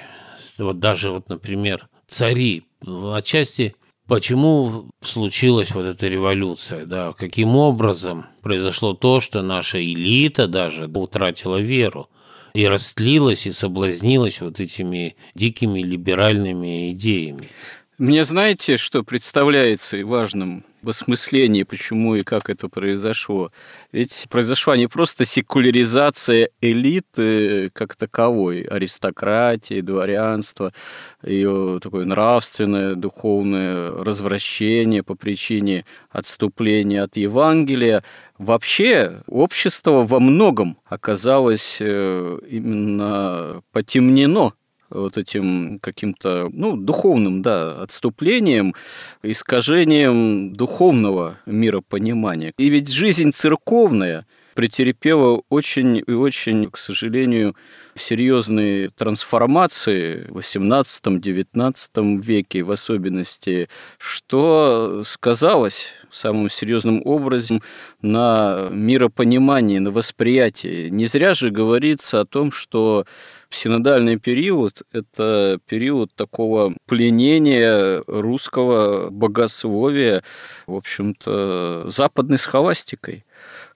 вот 0.58 0.80
даже 0.80 1.12
вот, 1.12 1.30
например, 1.30 1.88
цари, 2.08 2.63
отчасти 2.86 3.75
почему 4.08 4.91
случилась 5.01 5.71
вот 5.71 5.86
эта 5.86 6.08
революция, 6.08 6.86
да, 6.86 7.13
каким 7.13 7.56
образом 7.56 8.28
произошло 8.41 8.93
то, 8.93 9.19
что 9.19 9.41
наша 9.41 9.84
элита 9.84 10.47
даже 10.47 10.86
утратила 10.86 11.58
веру 11.58 12.10
и 12.54 12.67
растлилась 12.67 13.47
и 13.47 13.51
соблазнилась 13.51 14.41
вот 14.41 14.60
этими 14.60 15.17
дикими 15.34 15.82
либеральными 15.82 16.91
идеями. 16.91 17.49
Мне 17.97 18.25
знаете, 18.25 18.75
что 18.75 19.03
представляется 19.03 20.05
важным 20.05 20.65
в 20.81 20.89
осмыслении, 20.89 21.63
почему 21.63 22.15
и 22.15 22.23
как 22.23 22.49
это 22.49 22.67
произошло? 22.67 23.53
Ведь 23.93 24.25
произошла 24.29 24.75
не 24.75 24.88
просто 24.88 25.23
секуляризация 25.23 26.49
элиты 26.60 27.69
как 27.69 27.95
таковой, 27.95 28.63
аристократии, 28.63 29.79
дворянства, 29.79 30.73
ее 31.23 31.79
такое 31.81 32.03
нравственное, 32.03 32.95
духовное 32.95 33.91
развращение 33.91 35.01
по 35.01 35.15
причине 35.15 35.86
отступления 36.10 37.01
от 37.01 37.15
Евангелия. 37.15 38.03
Вообще 38.38 39.21
общество 39.25 40.03
во 40.03 40.19
многом 40.19 40.77
оказалось 40.84 41.77
э, 41.79 42.39
именно 42.45 43.62
потемнено 43.71 44.51
вот 44.89 45.17
этим 45.17 45.80
каким-то, 45.80 46.50
ну, 46.52 46.76
духовным, 46.76 47.41
да, 47.41 47.82
отступлением, 47.82 48.76
искажением 49.24 50.54
духовного 50.54 51.38
миропонимания. 51.45 52.54
И 52.58 52.69
ведь 52.69 52.91
жизнь 52.91 53.32
церковная 53.32 54.26
претерпела 54.56 55.41
очень 55.50 55.98
и 55.98 56.12
очень, 56.12 56.71
к 56.71 56.78
сожалению, 56.78 57.56
серьезные 57.93 58.89
трансформации 58.89 60.28
в 60.30 60.38
XVIII-XIX 60.38 62.21
веке 62.21 62.63
в 62.63 62.71
особенности, 62.71 63.69
что 63.98 65.02
сказалось 65.04 65.88
самым 66.10 66.50
серьезным 66.50 67.02
образом 67.06 67.62
на 68.02 68.69
миропонимании, 68.71 69.80
на 69.80 69.91
восприятии. 69.91 70.88
Не 70.88 71.06
зря 71.06 71.34
же 71.34 71.52
говорится 71.52 72.21
о 72.21 72.26
том, 72.26 72.52
что 72.52 73.06
Синодальный 73.56 74.20
период– 74.20 74.82
это 74.91 75.60
период 75.65 76.13
такого 76.13 76.76
пленения 76.88 78.04
русского 78.06 79.10
богословия, 79.10 80.24
в 80.68 80.76
общем-то, 80.76 81.86
западной 81.88 82.38
схоластикой, 82.38 83.24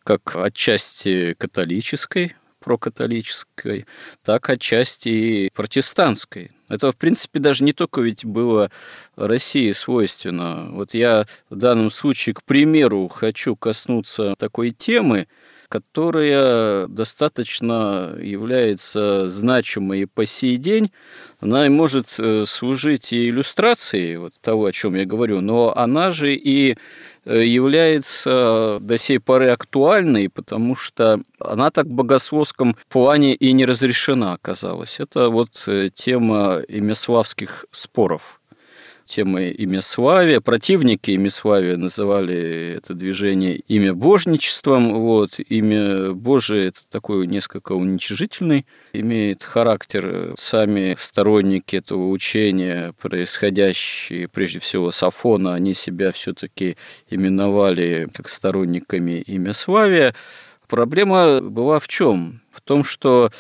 как 0.04 0.36
отчасти 0.36 1.34
католической, 1.34 2.36
прокатолической, 2.60 3.86
так 4.22 4.50
отчасти 4.50 5.08
и 5.08 5.50
протестантской. 5.54 6.52
Это, 6.68 6.92
в 6.92 6.98
принципе, 6.98 7.39
даже 7.39 7.63
не 7.63 7.72
только 7.72 8.02
ведь 8.02 8.26
было 8.26 8.72
России 9.15 9.72
свойственно. 9.72 10.72
Вот 10.72 10.94
я 10.94 11.26
в 11.50 11.56
данном 11.56 11.89
случае, 11.89 12.36
к 12.36 12.44
примеру, 12.44 13.08
хочу 13.08 13.56
коснуться 13.56 14.36
такой 14.38 14.72
темы, 14.72 15.28
которая 15.69 16.88
достаточно 16.88 18.15
является 18.19 19.29
значимой 19.29 20.08
по 20.08 20.25
сей 20.25 20.58
день. 20.58 20.91
Она 21.39 21.69
может 21.69 22.08
э, 22.17 22.43
служить 22.45 23.13
и 23.13 23.29
иллюстрацией 23.29 24.17
вот 24.17 24.34
того, 24.41 24.65
о 24.65 24.71
чем 24.71 24.95
я 24.95 25.05
говорю, 25.05 25.41
но 25.41 25.71
она 25.75 26.10
же 26.10 26.34
и 26.34 26.75
э, 27.25 27.45
является 27.45 28.79
до 28.82 28.97
сей 28.97 29.19
поры 29.19 29.49
актуальной, 29.49 30.27
потому 30.29 30.75
что 30.75 31.21
она 31.39 31.69
так 31.69 31.86
в 31.86 31.91
богословском 31.91 32.75
плане 32.89 33.36
и 33.36 33.53
не 33.53 33.65
разрешена 33.65 34.34
оказалась. 34.34 34.99
Это 34.99 35.29
вот 35.29 35.63
э, 35.67 35.89
тема 35.93 36.62
имяславских 36.67 37.65
споров. 37.71 38.38
Темой 39.10 39.54
имяславия. 39.58 40.39
Противники 40.39 41.15
имяславия 41.15 41.76
называли 41.76 42.76
это 42.78 42.93
движение 42.93 43.56
имя 43.67 43.93
божничеством. 43.93 44.93
Вот. 44.93 45.39
Имя 45.39 46.13
Божие– 46.13 46.67
это 46.69 46.82
такой 46.89 47.28
несколько 47.28 47.74
уничижительный, 47.74 48.65
имеет 48.93 49.43
характер. 49.43 50.36
Сами 50.38 50.95
сторонники 50.98 51.76
этого 51.76 52.10
учения, 52.10 52.93
происходящие 53.02 54.28
прежде 54.28 54.60
всего 54.60 54.91
с 54.91 55.02
Афона, 55.02 55.56
они 55.56 55.74
себя 55.74 56.12
все 56.12 56.34
таки 56.34 56.78
именовали 57.10 58.08
как 58.13 58.30
сторонниками 58.30 59.24
имяславия. 59.26 60.13
Проблема 60.67 61.41
была 61.41 61.80
в 61.80 61.88
чем? 61.88 62.41
В 62.52 62.62
том, 62.62 62.84
что 62.84 63.32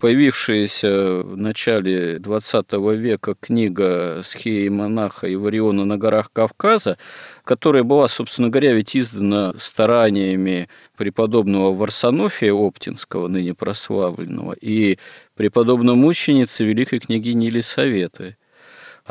появившаяся 0.00 1.22
в 1.22 1.36
начале 1.36 2.16
XX 2.16 2.96
века 2.96 3.36
книга 3.38 4.20
«Схеи 4.22 4.68
монаха 4.68 5.32
Ивариона 5.32 5.84
на 5.84 5.98
горах 5.98 6.32
Кавказа», 6.32 6.96
которая 7.44 7.82
была, 7.82 8.08
собственно 8.08 8.48
говоря, 8.48 8.72
ведь 8.72 8.96
издана 8.96 9.52
стараниями 9.58 10.68
преподобного 10.96 11.72
Варсонофия 11.72 12.52
Оптинского, 12.52 13.28
ныне 13.28 13.54
прославленного, 13.54 14.54
и 14.54 14.98
преподобной 15.36 15.94
мученицы 15.94 16.64
великой 16.64 17.00
княгини 17.00 17.46
Елисаветы 17.46 18.36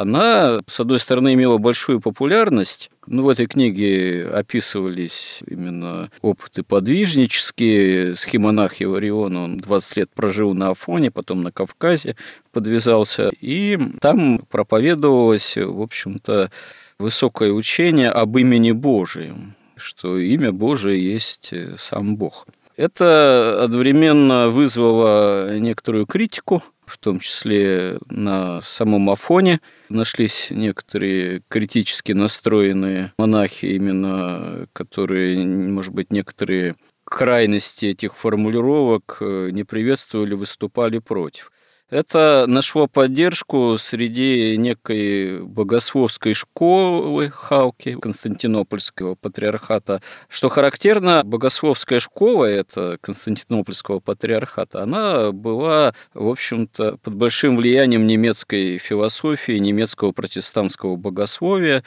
она, 0.01 0.62
с 0.65 0.79
одной 0.79 0.99
стороны, 0.99 1.33
имела 1.33 1.57
большую 1.57 1.99
популярность. 1.99 2.89
Ну, 3.05 3.23
в 3.23 3.29
этой 3.29 3.47
книге 3.47 4.29
описывались 4.33 5.39
именно 5.45 6.09
опыты 6.21 6.63
подвижнические. 6.63 8.15
Схемонах 8.15 8.75
Еварион, 8.75 9.35
он 9.35 9.57
20 9.57 9.97
лет 9.97 10.09
прожил 10.13 10.53
на 10.53 10.69
Афоне, 10.69 11.12
потом 11.12 11.43
на 11.43 11.51
Кавказе 11.51 12.15
подвязался. 12.53 13.31
И 13.41 13.77
там 13.99 14.39
проповедовалось, 14.49 15.57
в 15.57 15.81
общем-то, 15.81 16.49
высокое 16.97 17.51
учение 17.51 18.09
об 18.09 18.38
имени 18.38 18.71
Божием, 18.71 19.55
что 19.75 20.17
имя 20.17 20.53
Божие 20.53 21.03
есть 21.03 21.51
сам 21.77 22.15
Бог. 22.15 22.47
Это 22.77 23.62
одновременно 23.62 24.47
вызвало 24.47 25.57
некоторую 25.59 26.05
критику 26.05 26.63
в 26.89 26.97
том 26.97 27.19
числе 27.19 27.99
на 28.10 28.62
самом 28.62 29.10
Афоне. 29.10 29.62
Нашлись 29.89 30.47
некоторые 30.49 31.41
критически 31.47 32.12
настроенные 32.12 33.13
монахи, 33.17 33.67
именно 33.67 34.67
которые, 34.73 35.45
может 35.45 35.93
быть, 35.93 36.12
некоторые 36.12 36.75
крайности 37.06 37.88
этих 37.88 38.15
формулировок 38.15 39.17
э, 39.21 39.49
не 39.52 39.63
приветствовали, 39.63 40.36
выступали 40.36 40.99
против. 40.99 41.52
Это 41.89 42.45
нашло 42.47 42.86
поддержку 42.86 43.75
среди 43.80 44.56
некой 44.58 45.41
богословской 45.41 46.36
школы 46.36 47.32
Халки, 47.32 47.97
Константинопольского 47.99 49.15
патриархата. 49.15 49.99
Что 50.28 50.49
характерно, 50.49 51.23
богословская 51.25 51.99
школа, 51.99 52.45
это 52.45 52.99
Константинопольского 53.02 53.99
патриархата, 54.02 54.84
она 54.84 55.32
была, 55.32 55.95
в 56.13 56.28
общем-то, 56.28 56.97
под 57.02 57.15
большим 57.15 57.58
влиянием 57.58 58.06
немецкой 58.06 58.78
философии, 58.78 59.58
немецкого 59.58 60.12
протестантского 60.12 60.95
богословия. 60.95 61.84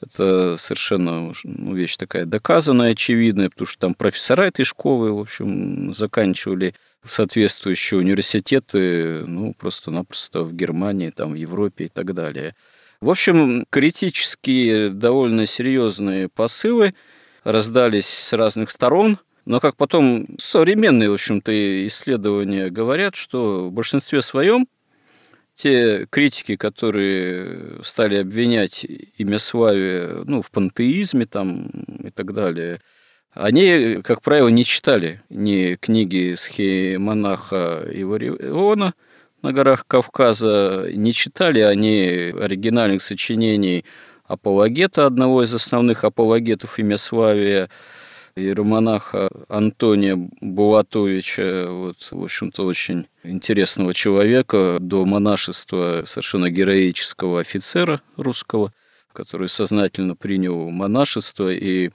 Это 0.00 0.56
совершенно 0.56 1.34
ну, 1.44 1.74
вещь 1.74 1.98
такая 1.98 2.24
доказанная, 2.24 2.92
очевидная, 2.92 3.50
потому 3.50 3.66
что 3.66 3.78
там 3.78 3.94
профессора 3.94 4.44
этой 4.44 4.64
школы, 4.64 5.12
в 5.12 5.20
общем, 5.20 5.92
заканчивали 5.92 6.74
соответствующие 7.04 7.98
университеты, 7.98 9.24
ну, 9.26 9.54
просто-напросто 9.54 10.42
в 10.44 10.54
Германии, 10.54 11.10
там, 11.10 11.32
в 11.32 11.34
Европе 11.34 11.86
и 11.86 11.88
так 11.88 12.14
далее. 12.14 12.54
В 13.00 13.10
общем, 13.10 13.66
критические, 13.70 14.90
довольно 14.90 15.46
серьезные 15.46 16.28
посылы 16.28 16.94
раздались 17.42 18.06
с 18.06 18.32
разных 18.32 18.70
сторон, 18.70 19.18
но 19.44 19.58
как 19.58 19.76
потом 19.76 20.26
современные, 20.40 21.10
в 21.10 21.14
общем-то, 21.14 21.86
исследования 21.88 22.70
говорят, 22.70 23.16
что 23.16 23.68
в 23.68 23.72
большинстве 23.72 24.22
своем 24.22 24.68
те 25.56 26.06
критики, 26.06 26.54
которые 26.54 27.82
стали 27.82 28.16
обвинять 28.16 28.86
имя 29.18 29.38
Славе 29.38 30.22
ну, 30.24 30.40
в 30.40 30.50
пантеизме 30.52 31.26
там, 31.26 31.66
и 32.04 32.10
так 32.10 32.32
далее– 32.32 32.80
они, 33.34 34.00
как 34.02 34.20
правило, 34.22 34.48
не 34.48 34.64
читали 34.64 35.22
ни 35.30 35.76
книги 35.76 36.34
схемонаха 36.36 37.86
Ивариона 37.90 38.94
на 39.42 39.52
горах 39.52 39.86
Кавказа, 39.86 40.88
не 40.92 41.12
читали 41.12 41.60
они 41.60 42.32
оригинальных 42.38 43.02
сочинений 43.02 43.84
апологета, 44.24 45.06
одного 45.06 45.42
из 45.42 45.52
основных 45.52 46.04
апологетов 46.04 46.78
имя 46.78 46.96
Славия, 46.96 47.68
иеромонаха 48.36 49.30
Антония 49.48 50.16
Булатовича, 50.40 51.66
вот, 51.68 52.08
в 52.10 52.22
общем-то, 52.22 52.64
очень 52.64 53.06
интересного 53.24 53.92
человека, 53.92 54.78
до 54.80 55.04
монашества 55.04 56.04
совершенно 56.06 56.50
героического 56.50 57.40
офицера 57.40 58.00
русского, 58.16 58.72
который 59.12 59.48
сознательно 59.48 60.16
принял 60.16 60.70
монашество 60.70 61.52
и 61.52 61.90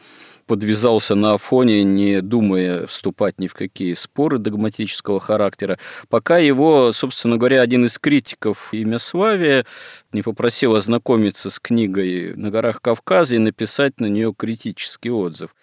подвязался 0.48 1.14
на 1.14 1.34
Афоне, 1.34 1.84
не 1.84 2.22
думая 2.22 2.88
вступать 2.88 3.40
ни 3.40 3.48
в 3.48 3.54
какие 3.54 3.94
споры 3.94 4.40
догматического 4.40 5.20
характера, 5.20 5.78
пока 6.10 6.38
его, 6.38 6.92
собственно 6.94 7.38
говоря, 7.38 7.62
один 7.62 7.86
из 7.86 8.00
критиков 8.00 8.74
имя 8.74 8.98
Славия 8.98 9.66
не 10.14 10.24
попросил 10.24 10.74
ознакомиться 10.74 11.52
с 11.52 11.60
книгой 11.60 12.34
«На 12.36 12.50
горах 12.50 12.82
Кавказа» 12.82 13.36
и 13.36 13.40
написать 13.40 14.00
на 14.00 14.06
нее 14.06 14.34
критический 14.36 15.12
отзыв. 15.12 15.54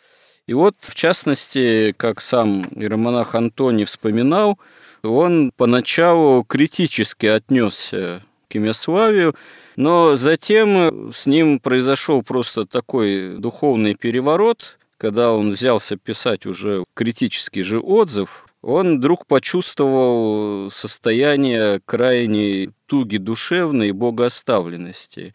И 0.46 0.52
вот, 0.52 0.76
в 0.80 0.94
частности, 0.94 1.94
как 1.96 2.20
сам 2.20 2.68
иеромонах 2.74 3.34
Антоний 3.34 3.84
вспоминал, 3.84 4.58
он 5.02 5.52
поначалу 5.56 6.44
критически 6.44 7.26
отнесся 7.26 8.22
к 8.54 8.56
Имяславию, 8.56 9.34
но 9.74 10.14
затем 10.14 11.12
с 11.12 11.26
ним 11.26 11.58
произошел 11.58 12.22
просто 12.22 12.66
такой 12.66 13.36
духовный 13.38 13.96
переворот, 13.96 14.78
когда 14.96 15.32
он 15.32 15.50
взялся 15.50 15.96
писать 15.96 16.46
уже 16.46 16.84
критический 16.94 17.62
же 17.62 17.80
отзыв, 17.80 18.46
он 18.62 18.98
вдруг 18.98 19.26
почувствовал 19.26 20.70
состояние 20.70 21.80
крайней 21.84 22.70
туги 22.86 23.16
душевной 23.16 23.88
и 23.88 23.92
богооставленности. 23.92 25.34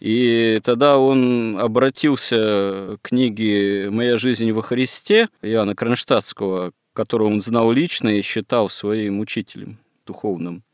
И 0.00 0.58
тогда 0.64 0.98
он 0.98 1.58
обратился 1.60 2.96
к 3.00 3.08
книге 3.08 3.90
«Моя 3.90 4.16
жизнь 4.16 4.50
во 4.52 4.62
Христе» 4.62 5.28
Иоанна 5.42 5.76
Кронштадтского, 5.76 6.72
которого 6.94 7.28
он 7.28 7.42
знал 7.42 7.70
лично 7.70 8.08
и 8.08 8.22
считал 8.22 8.68
своим 8.68 9.20
учителем 9.20 9.78
духовным. 10.06 10.64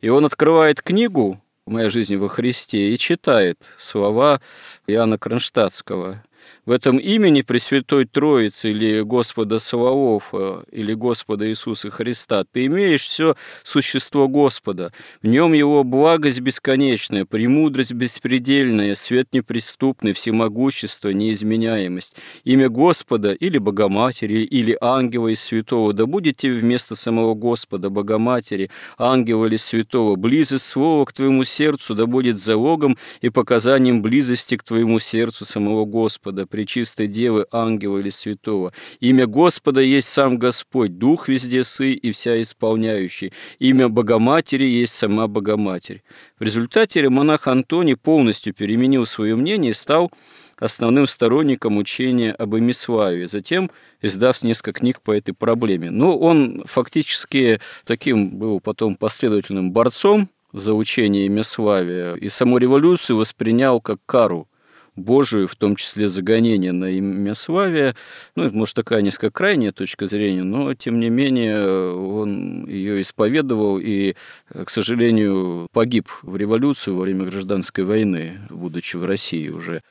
И 0.00 0.08
он 0.08 0.24
открывает 0.24 0.82
книгу 0.82 1.40
«Моя 1.66 1.88
жизнь 1.88 2.16
во 2.16 2.28
Христе» 2.28 2.92
и 2.92 2.98
читает 2.98 3.58
слова 3.78 4.40
Иоанна 4.86 5.18
Кронштадтского. 5.18 6.22
В 6.66 6.70
этом 6.70 6.96
имени 6.96 7.42
Пресвятой 7.42 8.06
Троицы 8.06 8.70
или 8.70 9.02
Господа 9.02 9.58
Саваофа 9.58 10.64
или 10.72 10.94
Господа 10.94 11.46
Иисуса 11.46 11.90
Христа 11.90 12.44
ты 12.50 12.64
имеешь 12.64 13.02
все 13.02 13.36
существо 13.62 14.28
Господа. 14.28 14.90
В 15.20 15.26
нем 15.26 15.52
Его 15.52 15.84
благость 15.84 16.40
бесконечная, 16.40 17.26
премудрость 17.26 17.92
беспредельная, 17.92 18.94
свет 18.94 19.28
неприступный, 19.32 20.14
всемогущество, 20.14 21.10
неизменяемость. 21.10 22.16
Имя 22.44 22.70
Господа 22.70 23.32
или 23.32 23.58
Богоматери, 23.58 24.42
или 24.44 24.74
ангела 24.80 25.28
и 25.28 25.34
святого, 25.34 25.92
да 25.92 26.06
будете 26.06 26.50
вместо 26.50 26.96
самого 26.96 27.34
Господа, 27.34 27.90
Богоматери, 27.90 28.70
ангела 28.96 29.44
или 29.44 29.56
святого. 29.56 30.16
Близость 30.16 30.64
слова 30.64 31.04
к 31.04 31.12
твоему 31.12 31.44
сердцу 31.44 31.94
да 31.94 32.06
будет 32.06 32.40
залогом 32.40 32.96
и 33.20 33.28
показанием 33.28 34.00
близости 34.00 34.56
к 34.56 34.62
твоему 34.62 34.98
сердцу 34.98 35.44
самого 35.44 35.84
Господа 35.84 36.46
Пречистой 36.54 37.08
Девы, 37.08 37.46
Ангела 37.50 37.98
или 37.98 38.10
Святого. 38.10 38.72
Имя 39.00 39.26
Господа 39.26 39.80
есть 39.80 40.06
сам 40.06 40.38
Господь, 40.38 40.98
Дух 40.98 41.26
везде 41.26 41.64
сы 41.64 41.94
и 41.94 42.12
вся 42.12 42.40
исполняющий. 42.40 43.32
Имя 43.58 43.88
Богоматери 43.88 44.64
есть 44.64 44.94
сама 44.94 45.26
Богоматерь. 45.26 46.04
В 46.38 46.44
результате 46.44 47.08
монах 47.08 47.48
Антоний 47.48 47.96
полностью 47.96 48.54
переменил 48.54 49.04
свое 49.04 49.34
мнение 49.34 49.72
и 49.72 49.74
стал 49.74 50.12
основным 50.56 51.08
сторонником 51.08 51.76
учения 51.76 52.30
об 52.30 52.54
Эмиславе, 52.54 53.26
затем 53.26 53.68
издав 54.00 54.40
несколько 54.44 54.78
книг 54.78 55.00
по 55.02 55.10
этой 55.10 55.32
проблеме. 55.32 55.90
Но 55.90 56.16
он 56.16 56.62
фактически 56.66 57.58
таким 57.84 58.38
был 58.38 58.60
потом 58.60 58.94
последовательным 58.94 59.72
борцом 59.72 60.28
за 60.52 60.72
учение 60.72 61.26
Эмиславия 61.26 62.14
и 62.14 62.28
саму 62.28 62.58
революцию 62.58 63.16
воспринял 63.16 63.80
как 63.80 63.98
кару 64.06 64.46
Божию, 64.96 65.48
в 65.48 65.56
том 65.56 65.76
числе 65.76 66.08
загонение 66.08 66.72
на 66.72 66.90
имя 66.90 67.34
Славия. 67.34 67.96
Ну, 68.36 68.44
это, 68.44 68.56
может, 68.56 68.76
такая 68.76 69.02
несколько 69.02 69.30
крайняя 69.30 69.72
точка 69.72 70.06
зрения, 70.06 70.42
но, 70.42 70.74
тем 70.74 71.00
не 71.00 71.10
менее, 71.10 71.94
он 71.94 72.66
ее 72.66 73.00
исповедовал 73.00 73.78
и, 73.78 74.14
к 74.52 74.70
сожалению, 74.70 75.68
погиб 75.72 76.08
в 76.22 76.36
революцию 76.36 76.96
во 76.96 77.02
время 77.02 77.24
гражданской 77.24 77.84
войны, 77.84 78.38
будучи 78.50 78.96
в 78.96 79.04
России 79.04 79.48
уже. 79.48 79.82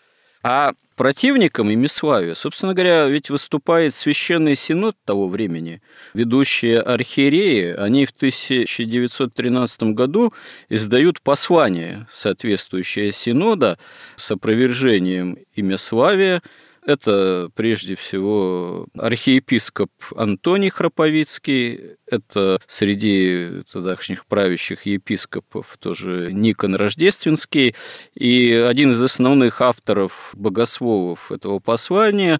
А 0.44 0.74
противником 0.98 1.74
Имиславия, 1.74 2.36
собственно 2.36 2.74
говоря, 2.74 3.08
ведь 3.08 3.30
выступает 3.30 3.94
священный 3.94 4.56
синод 4.56 4.98
того 5.06 5.30
времени. 5.30 5.82
Ведущие 6.14 6.82
архиереи, 6.82 7.74
они 7.74 8.06
в 8.06 8.12
1913 8.12 9.84
году 9.94 10.34
издают 10.68 11.22
послание, 11.22 12.06
соответствующее 12.12 13.14
синода 13.14 13.80
с 14.18 14.32
опровержением 14.32 15.38
Имиславия, 15.56 16.42
это 16.86 17.50
прежде 17.56 17.96
всего 17.96 18.88
архиепископ 18.98 19.92
Антоний 20.16 20.70
Храповицкий, 20.70 21.98
это 22.08 22.60
среди 22.68 23.64
тогдашних 23.72 24.26
правящих 24.26 24.86
епископов 24.86 25.78
тоже 25.80 26.32
Никон 26.32 26.76
Рождественский, 26.76 27.76
и 28.14 28.54
один 28.54 28.92
из 28.92 29.02
основных 29.02 29.62
авторов 29.62 30.32
богословов 30.34 31.32
этого 31.32 31.60
послания 31.60 32.40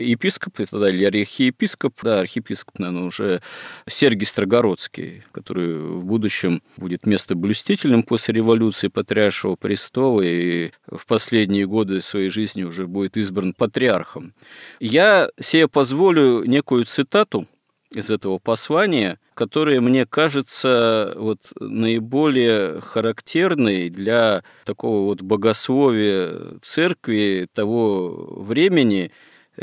епископ, 0.00 0.56
тогда 0.70 0.90
или 0.90 1.04
архиепископ, 1.04 1.94
да, 2.02 2.20
архиепископ, 2.20 2.78
наверное, 2.78 3.06
уже 3.06 3.42
Сергий 3.86 4.26
Строгородский, 4.26 5.24
который 5.32 5.76
в 5.76 6.04
будущем 6.04 6.62
будет 6.76 7.06
местоблюстителем 7.06 8.02
после 8.02 8.34
революции 8.34 8.88
Патриаршего 8.88 9.56
престола 9.56 10.22
и 10.22 10.70
в 10.86 11.06
последние 11.06 11.66
годы 11.66 12.00
своей 12.00 12.28
жизни 12.28 12.62
уже 12.62 12.86
будет 12.86 13.16
избран 13.16 13.54
патриархом. 13.54 14.34
Я 14.80 15.30
себе 15.38 15.68
позволю 15.68 16.44
некую 16.44 16.84
цитату 16.84 17.46
из 17.92 18.10
этого 18.10 18.38
послания, 18.38 19.18
которая 19.34 19.80
мне 19.80 20.06
кажется 20.06 21.14
вот 21.16 21.52
наиболее 21.58 22.80
характерной 22.80 23.90
для 23.90 24.44
такого 24.64 25.06
вот 25.06 25.22
богословия 25.22 26.58
церкви 26.62 27.48
того 27.52 28.34
времени, 28.36 29.10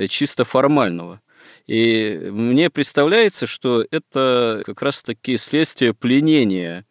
чисто 0.07 0.45
формального. 0.45 1.21
И 1.65 2.29
мне 2.31 2.69
представляется, 2.69 3.45
что 3.45 3.85
это 3.91 4.63
как 4.65 4.81
раз-таки 4.81 5.37
следствие 5.37 5.93
пленения 5.93 6.85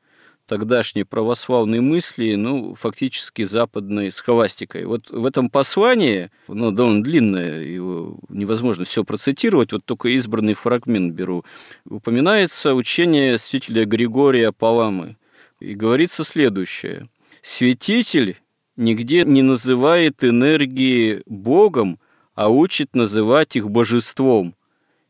тогдашней 0.46 1.04
православной 1.04 1.80
мысли, 1.80 2.34
ну, 2.36 2.74
фактически 2.74 3.42
западной 3.42 4.10
схоластикой. 4.10 4.84
Вот 4.84 5.10
в 5.10 5.26
этом 5.26 5.50
послании, 5.50 6.30
ну, 6.48 6.70
довольно 6.70 7.02
длинное, 7.02 7.62
его 7.62 8.18
невозможно 8.28 8.84
все 8.84 9.04
процитировать, 9.04 9.72
вот 9.72 9.84
только 9.84 10.08
избранный 10.10 10.54
фрагмент 10.54 11.14
беру, 11.14 11.44
упоминается 11.84 12.74
учение 12.74 13.38
святителя 13.38 13.84
Григория 13.84 14.52
Паламы. 14.52 15.16
И 15.58 15.74
говорится 15.74 16.22
следующее. 16.22 17.06
«Святитель 17.42 18.36
нигде 18.76 19.24
не 19.24 19.42
называет 19.42 20.22
энергии 20.22 21.22
Богом, 21.26 21.98
а 22.37 22.51
учит 22.51 22.94
называть 22.94 23.57
их 23.57 23.68
божеством. 23.70 24.55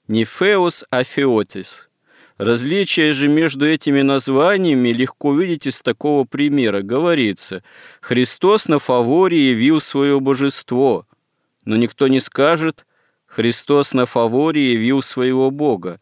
Не 0.09 0.25
феос, 0.25 0.85
а 0.91 1.03
феотис. 1.05 1.89
Различие 2.39 3.13
же 3.13 3.29
между 3.29 3.67
этими 3.67 4.03
названиями 4.03 4.91
легко 4.91 5.35
видеть 5.35 5.67
из 5.67 5.83
такого 5.83 6.25
примера. 6.25 6.83
Говорится, 6.83 7.63
Христос 8.01 8.69
на 8.69 8.79
фаворе 8.79 9.51
явил 9.51 9.81
свое 9.81 10.21
божество, 10.21 11.07
но 11.65 11.77
никто 11.77 12.09
не 12.09 12.21
скажет, 12.21 12.87
Христос 13.27 13.93
на 13.93 14.07
фаворе 14.07 14.75
явил 14.75 15.03
своего 15.03 15.51
Бога. 15.51 16.01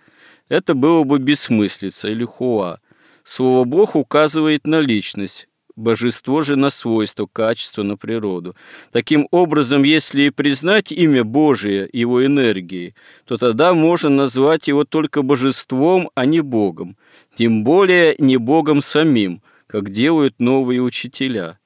Это 0.49 0.75
было 0.75 1.05
бы 1.05 1.19
бессмыслица 1.19 2.11
или 2.11 2.25
хуа. 2.25 2.81
Слово 3.23 3.65
«Бог» 3.65 3.97
указывает 3.97 4.67
на 4.67 4.81
личность, 4.81 5.49
божество 5.77 6.43
же 6.43 6.57
на 6.57 6.71
свойства, 6.71 7.29
качество, 7.31 7.83
на 7.83 7.97
природу. 7.97 8.55
Таким 8.93 9.29
образом, 9.31 9.83
если 9.83 10.29
признать 10.29 10.93
имя 10.93 11.25
Божие 11.25 11.89
его 11.93 12.25
энергией, 12.25 12.95
то 13.27 13.37
тогда 13.37 13.75
можно 13.75 14.11
назвать 14.11 14.69
его 14.69 14.85
только 14.85 15.23
божеством, 15.23 16.11
а 16.15 16.27
не 16.27 16.41
Богом, 16.41 16.97
тем 17.37 17.65
более 17.65 18.15
не 18.19 18.37
Богом 18.37 18.81
самим, 18.81 19.43
как 19.67 19.91
делают 19.91 20.41
новые 20.41 20.81
учителя. 20.81 21.59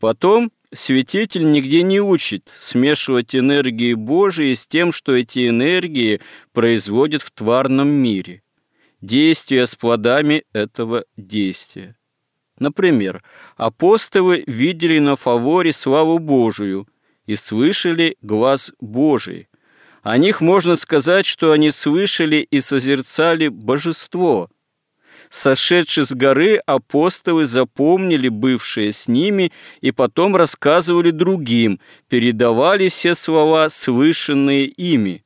Потом 0.00 0.50
святитель 0.72 1.50
нигде 1.50 1.82
не 1.82 2.00
учит 2.00 2.52
смешивать 2.54 3.34
энергии 3.34 3.94
Божии 3.94 4.52
с 4.54 4.66
тем, 4.66 4.92
что 4.92 5.14
эти 5.14 5.48
энергии 5.48 6.20
производят 6.52 7.22
в 7.22 7.30
тварном 7.30 7.88
мире. 7.88 8.42
Действие 9.00 9.66
с 9.66 9.74
плодами 9.74 10.44
этого 10.52 11.04
действия. 11.16 11.96
Например, 12.58 13.22
апостолы 13.56 14.44
видели 14.46 14.98
на 14.98 15.16
фаворе 15.16 15.72
славу 15.72 16.18
Божию 16.18 16.86
и 17.26 17.34
слышали 17.34 18.16
глаз 18.22 18.72
Божий. 18.80 19.48
О 20.02 20.16
них 20.18 20.40
можно 20.40 20.76
сказать, 20.76 21.26
что 21.26 21.52
они 21.52 21.70
слышали 21.70 22.46
и 22.48 22.60
созерцали 22.60 23.48
божество. 23.48 24.50
Сошедшие 25.30 26.04
с 26.04 26.12
горы, 26.12 26.56
апостолы 26.56 27.46
запомнили 27.46 28.28
бывшее 28.28 28.92
с 28.92 29.08
ними 29.08 29.50
и 29.80 29.90
потом 29.90 30.36
рассказывали 30.36 31.10
другим, 31.10 31.80
передавали 32.08 32.88
все 32.88 33.14
слова, 33.14 33.68
слышанные 33.68 34.66
ими. 34.66 35.24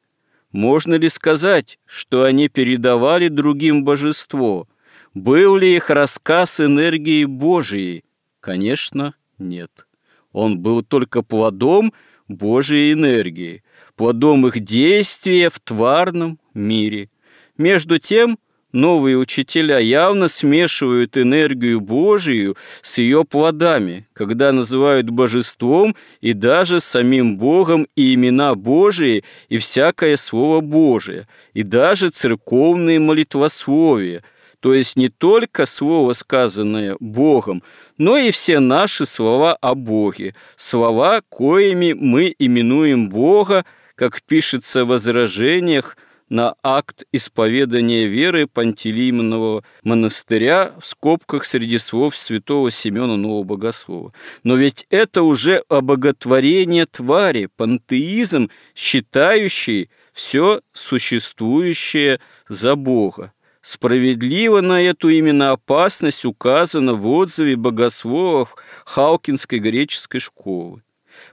Можно 0.53 0.95
ли 0.95 1.11
сказать, 1.11 1.79
что 1.85 2.23
они 2.23 2.49
передавали 2.49 3.29
другим 3.29 3.85
божество– 3.85 4.67
был 5.14 5.57
ли 5.57 5.77
их 5.77 5.90
рассказ 5.90 6.61
энергии 6.61 7.25
Божией? 7.25 8.05
Конечно, 8.40 9.14
нет. 9.38 9.87
Он 10.33 10.59
был 10.59 10.83
только 10.83 11.23
плодом 11.23 11.92
Божьей 12.29 12.92
энергии, 12.92 13.62
плодом 13.97 14.47
их 14.47 14.61
действия 14.61 15.49
в 15.49 15.59
тварном 15.61 16.38
мире. 16.55 17.11
Между 17.57 17.99
тем, 17.99 18.38
новые 18.71 19.16
учителя 19.16 19.79
явно 19.79 20.29
смешивают 20.29 21.16
энергию 21.16 21.81
Божию 21.81 22.57
с 22.83 22.99
ее 22.99 23.25
плодами, 23.25 24.07
когда 24.12 24.53
называют 24.53 25.09
божеством 25.09 25.97
и 26.21 26.35
даже 26.35 26.81
самим 26.81 27.38
Богом 27.38 27.88
и 27.97 28.14
имена 28.14 28.55
Божии, 28.55 29.25
и 29.49 29.57
всякое 29.57 30.16
слово 30.16 30.61
Божие, 30.61 31.27
и 31.55 31.62
даже 31.62 32.11
церковные 32.11 33.01
молитвословия– 33.01 34.23
то 34.61 34.75
есть 34.75 34.97
не 34.97 35.09
только 35.09 35.66
слово, 35.66 36.12
сказанное 36.12 36.97
Богом, 37.01 37.62
но 37.97 38.16
и 38.16 38.31
все 38.31 38.59
наши 38.59 39.07
слова 39.07 39.55
о 39.55 39.75
Боге, 39.75 40.35
слова, 40.57 41.23
коими 41.29 41.92
мы 41.92 42.35
именуем 42.38 43.09
Бога, 43.09 43.64
как 43.94 44.23
пишется 44.23 44.85
в 44.85 44.88
возражениях 44.88 45.97
на 46.29 46.55
акт 46.62 47.05
исповедания 47.12 48.07
веры 48.07 48.47
Пантелеймонного 48.47 49.64
монастыря 49.83 50.73
в 50.81 50.87
скобках 50.87 51.44
среди 51.44 51.79
слов 51.79 52.14
святого 52.16 52.71
Семена 52.71 53.16
Нового 53.16 53.44
Богослова. 53.44 54.12
Но 54.42 54.57
ведь 54.57 54.87
это 54.90 55.23
уже 55.23 55.62
обоготворение 55.68 56.87
твари, 56.87 57.49
пантеизм, 57.57 58.51
считающий 58.75 59.90
все 60.12 60.61
существующее 60.73 62.21
за 62.49 62.77
Бога. 62.77 63.33
Справедливо 63.68 64.62
на 64.62 64.81
эту 64.81 65.11
именно 65.11 65.50
опасность 65.50 66.24
указано 66.24 66.94
в 66.94 67.07
отзыве 67.07 67.54
богословов 67.54 68.57
Халкинской 68.87 69.59
греческой 69.59 70.20
школы. 70.20 70.83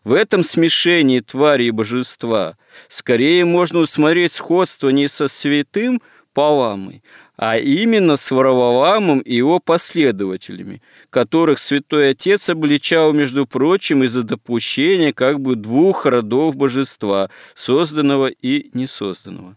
В 0.03 0.11
этом 0.11 0.43
смешении 0.43 1.21
твари 1.21 1.67
и 1.67 1.71
божества 1.71 2.57
скорее 2.89 3.45
можно 3.45 3.79
усмотреть 3.79 4.33
сходство 4.33 4.89
не 4.89 5.07
со 5.07 5.29
святым 5.29 6.01
Паламой, 6.33 7.03
а 7.37 7.57
именно 7.57 8.17
с 8.17 8.29
Вараваламом 8.29 9.19
и 9.19 9.33
его 9.33 9.61
последователями, 9.61 10.81
которых 11.09 11.57
святой 11.57 12.09
отец 12.09 12.49
обличал, 12.49 13.13
между 13.13 13.47
прочим, 13.47 14.03
из-за 14.03 14.23
допущения 14.23 15.13
как 15.13 15.39
бы 15.39 15.55
двух 15.55 16.05
родов 16.05 16.57
божества, 16.57 17.29
созданного 17.53 18.27
и 18.27 18.71
несозданного. 18.73 19.55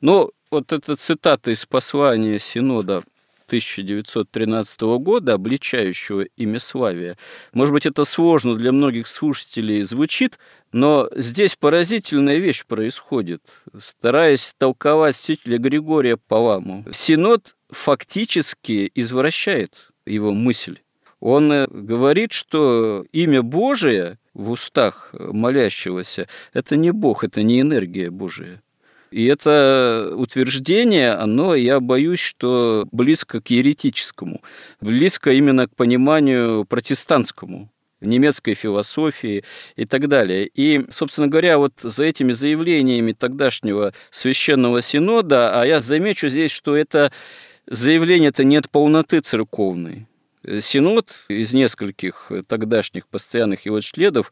Но 0.00 0.30
вот 0.56 0.72
эта 0.72 0.96
цитата 0.96 1.50
из 1.50 1.66
послания 1.66 2.38
Синода 2.38 3.02
1913 3.48 4.80
года, 4.98 5.34
обличающего 5.34 6.22
имя 6.22 6.58
Славия. 6.58 7.18
Может 7.52 7.74
быть, 7.74 7.84
это 7.84 8.04
сложно 8.04 8.54
для 8.54 8.72
многих 8.72 9.06
слушателей 9.06 9.82
звучит, 9.82 10.38
но 10.72 11.10
здесь 11.14 11.56
поразительная 11.56 12.38
вещь 12.38 12.64
происходит. 12.64 13.42
Стараясь 13.78 14.54
толковать 14.56 15.14
святителя 15.14 15.58
Григория 15.58 16.16
Паламу, 16.16 16.86
Синод 16.90 17.54
фактически 17.70 18.90
извращает 18.94 19.90
его 20.06 20.32
мысль. 20.32 20.78
Он 21.20 21.52
э, 21.52 21.66
говорит, 21.68 22.32
что 22.32 23.04
имя 23.12 23.42
Божие 23.42 24.18
в 24.32 24.50
устах 24.50 25.10
молящегося, 25.12 26.28
это 26.54 26.76
не 26.76 26.92
Бог, 26.92 27.24
это 27.24 27.42
не 27.42 27.60
энергия 27.60 28.10
Божия. 28.10 28.62
И 29.16 29.24
это 29.24 30.12
утверждение, 30.14 31.12
оно, 31.12 31.54
я 31.54 31.80
боюсь, 31.80 32.20
что 32.20 32.86
близко 32.92 33.40
к 33.40 33.48
еретическому, 33.48 34.42
близко 34.82 35.30
именно 35.32 35.66
к 35.66 35.74
пониманию 35.74 36.66
протестантскому 36.66 37.70
немецкой 38.02 38.52
философии 38.52 39.42
и 39.74 39.86
так 39.86 40.08
далее. 40.08 40.46
И, 40.46 40.84
собственно 40.90 41.28
говоря, 41.28 41.56
вот 41.56 41.72
за 41.78 42.04
этими 42.04 42.32
заявлениями 42.32 43.12
тогдашнего 43.12 43.94
священного 44.10 44.82
синода, 44.82 45.62
а 45.62 45.64
я 45.64 45.80
замечу 45.80 46.28
здесь, 46.28 46.50
что 46.50 46.76
это 46.76 47.10
заявление-то 47.66 48.44
нет 48.44 48.68
полноты 48.68 49.20
церковной. 49.20 50.06
Синод 50.60 51.12
из 51.28 51.54
нескольких 51.54 52.30
тогдашних 52.46 53.06
постоянных 53.08 53.66
его 53.66 53.80
членов 53.80 54.30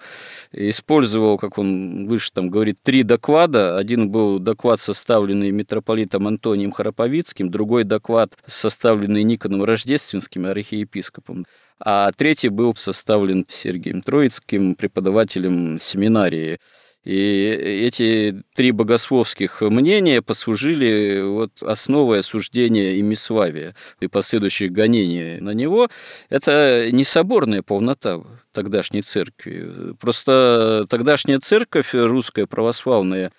использовал, 0.53 1.39
как 1.39 1.59
он 1.59 2.07
выше 2.07 2.33
там 2.33 2.51
говорит, 2.51 2.79
три 2.83 3.03
доклада. 3.03 3.77
Один 3.77 4.11
был 4.11 4.39
доклад, 4.39 4.79
составленный 4.81 5.51
митрополитом 5.51 6.27
Антонием 6.27 6.73
Храповицким, 6.73 7.51
другой 7.51 7.85
доклад, 7.85 8.37
составленный 8.47 9.23
Никоном 9.25 9.65
Рождественским, 9.65 10.47
архиепископом, 10.47 11.47
а 11.81 12.13
третий 12.13 12.49
был 12.49 12.75
составлен 12.77 13.45
Сергеем 13.49 14.03
Троицким, 14.03 14.75
преподавателем 14.75 15.79
семинарии. 15.81 16.59
И 17.05 17.83
эти 17.85 18.43
три 18.55 18.71
богословских 18.73 19.61
мнения 19.61 20.23
послужили 20.23 21.21
вот 21.21 21.63
основой 21.63 22.21
осуждения 22.21 22.99
Имиславия 22.99 23.75
и 24.01 24.07
последующих 24.07 24.73
гонений 24.73 25.39
на 25.41 25.51
него. 25.51 25.89
Это 26.31 26.89
не 26.91 27.05
соборная 27.05 27.63
полнота 27.63 28.23
тогдашней 28.53 29.03
церкви. 29.03 29.95
Просто 30.01 30.87
тогдашняя 30.89 31.39
церковь, 31.41 31.91
русская 31.93 32.47
православная, 32.47 33.33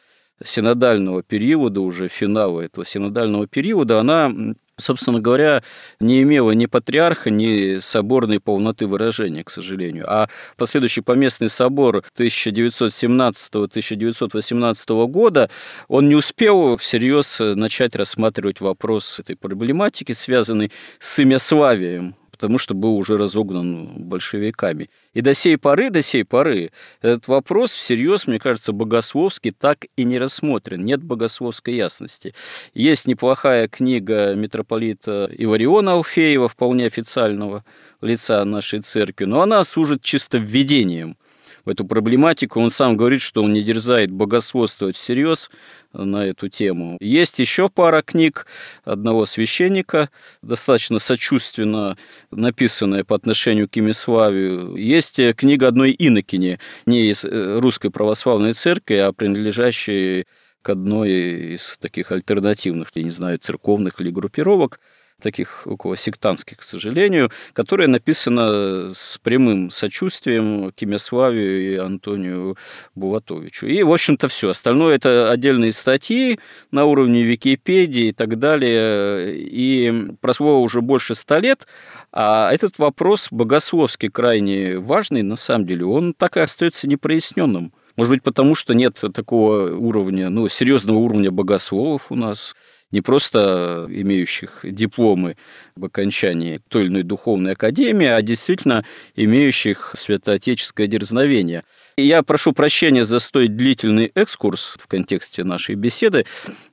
синодального 0.44 1.24
периода, 1.24 1.82
уже 1.82 2.08
финала 2.08 2.62
этого 2.62 2.86
синодального 2.86 3.48
периода, 3.48 4.00
она 4.00 4.32
собственно 4.78 5.20
говоря, 5.20 5.64
не 6.00 6.22
имела 6.22 6.52
ни 6.52 6.66
патриарха, 6.66 7.30
ни 7.30 7.80
соборной 7.80 8.40
полноты 8.40 8.88
выражения, 8.88 9.44
к 9.44 9.50
сожалению. 9.50 10.10
А 10.12 10.30
последующий 10.58 11.04
поместный 11.04 11.50
собор 11.50 12.04
1917-1918 12.18 15.08
года, 15.08 15.50
он 15.88 16.10
не 16.10 16.16
успел 16.16 16.78
всерьез 16.78 17.38
начать 17.40 17.96
рассматривать 17.96 18.62
вопрос 18.62 19.20
этой 19.20 19.36
проблематики, 19.36 20.12
связанной 20.12 20.72
с 21.00 21.20
имяславием 21.20 22.16
потому 22.36 22.58
что 22.58 22.76
был 22.76 22.98
уже 22.98 23.16
разогнан 23.16 24.04
большевиками. 24.04 24.90
И 25.14 25.22
до 25.22 25.34
сей 25.34 25.58
поры, 25.58 25.90
до 25.90 26.02
сей 26.02 26.26
поры 26.26 26.72
этот 27.02 27.30
вопрос 27.30 27.72
всерьез, 27.72 28.28
мне 28.28 28.40
кажется, 28.40 28.74
богословски 28.74 29.52
так 29.52 29.86
и 29.96 30.04
не 30.04 30.20
рассмотрен. 30.20 30.84
Нет 30.84 31.02
богословской 31.02 31.76
ясности. 31.76 32.34
Есть 32.74 33.08
неплохая 33.08 33.70
книга 33.70 34.36
митрополита 34.36 35.30
Ивариона 35.32 35.94
Алфеева, 35.94 36.50
вполне 36.50 36.88
официального 36.88 37.64
лица 38.02 38.44
нашей 38.44 38.82
церкви, 38.82 39.24
но 39.24 39.42
она 39.42 39.64
служит 39.64 40.02
чисто 40.02 40.38
введением– 40.38 41.16
в 41.66 41.70
эту 41.70 41.86
проблематику. 41.86 42.60
Он 42.60 42.70
сам 42.70 42.96
говорит, 42.96 43.22
что 43.22 43.44
он 43.44 43.54
не 43.54 43.62
дерзает 43.62 44.12
богословствовать 44.12 44.96
всерьез 44.96 45.50
на 45.94 46.26
эту 46.26 46.50
тему. 46.50 46.98
Есть 47.00 47.40
еще 47.40 47.70
пара 47.70 48.02
книг 48.02 48.46
одного 48.84 49.26
священника, 49.26 50.10
достаточно 50.42 51.00
сочувственно 51.00 51.98
написанная 52.32 53.04
по 53.04 53.16
отношению 53.16 53.68
к 53.70 53.78
Имиславию. 53.78 54.76
Есть 54.76 55.20
книга 55.36 55.68
одной 55.68 55.96
инокини, 55.98 56.60
не 56.86 57.10
из 57.10 57.26
э, 57.26 57.60
русской 57.60 57.90
православной 57.90 58.54
церкви, 58.54 58.96
а 58.96 59.12
принадлежащей 59.14 60.26
к 60.62 60.70
одной 60.70 61.54
из 61.56 61.78
таких 61.80 62.12
альтернативных, 62.12 62.90
я 62.96 63.04
не 63.04 63.12
знаю, 63.12 63.38
церковных 63.38 64.02
или 64.02 64.10
группировок, 64.10 64.80
таких 65.22 65.64
около 65.66 65.96
сектантских, 65.96 66.58
к 66.58 66.64
сожалению, 66.64 67.32
которая 67.54 67.88
написана 67.88 68.90
с 68.94 69.18
прямым 69.18 69.72
сочувствием 69.72 70.72
Кемеславию 70.76 71.74
и 71.74 71.76
Антонию 71.78 72.58
Булатовичу. 72.96 73.68
И, 73.68 73.84
в 73.84 73.92
общем-то, 73.92 74.28
все. 74.28 74.50
Остальное 74.50 74.96
это 74.96 75.32
отдельные 75.32 75.72
статьи 75.72 76.40
на 76.72 76.86
уровне 76.86 77.24
Википедии 77.24 78.08
и 78.08 78.12
так 78.12 78.38
далее. 78.40 79.38
И 79.38 80.12
прошло 80.22 80.62
уже 80.62 80.82
больше 80.82 81.16
ста 81.16 81.40
лет, 81.40 81.68
а 82.12 82.52
этот 82.52 82.78
вопрос 82.78 83.28
богословски 83.32 84.10
крайне 84.10 84.80
важный, 84.80 85.22
на 85.22 85.36
самом 85.36 85.66
деле, 85.66 85.86
он 85.86 86.14
так 86.14 86.38
и 86.38 86.42
остается 86.42 86.88
непроясненным. 86.88 87.74
Может 87.98 88.12
быть, 88.12 88.24
потому 88.24 88.56
что 88.56 88.74
нет 88.74 89.02
такого 89.14 89.74
уровня, 89.74 90.30
ну, 90.30 90.48
серьезного 90.50 90.98
уровня 90.98 91.32
богословов 91.32 92.12
у 92.12 92.16
нас, 92.16 92.54
не 92.92 93.02
просто 93.02 93.88
имеющих 93.90 94.60
дипломы 94.64 95.38
в 95.76 95.86
окончании 95.86 96.62
той 96.70 96.84
или 96.84 96.90
иной 96.90 97.04
духовной 97.04 97.54
академии, 97.54 98.08
а 98.08 98.22
действительно 98.22 98.86
имеющих 99.16 99.92
святоотеческое 99.96 100.88
дерзновение. 100.88 101.64
И 101.98 102.06
я 102.06 102.24
прошу 102.24 102.54
прощения 102.54 103.04
за 103.04 103.20
столь 103.20 103.48
длительный 103.48 104.12
экскурс 104.16 104.78
в 104.80 104.88
контексте 104.88 105.44
нашей 105.44 105.76
беседы, 105.76 106.26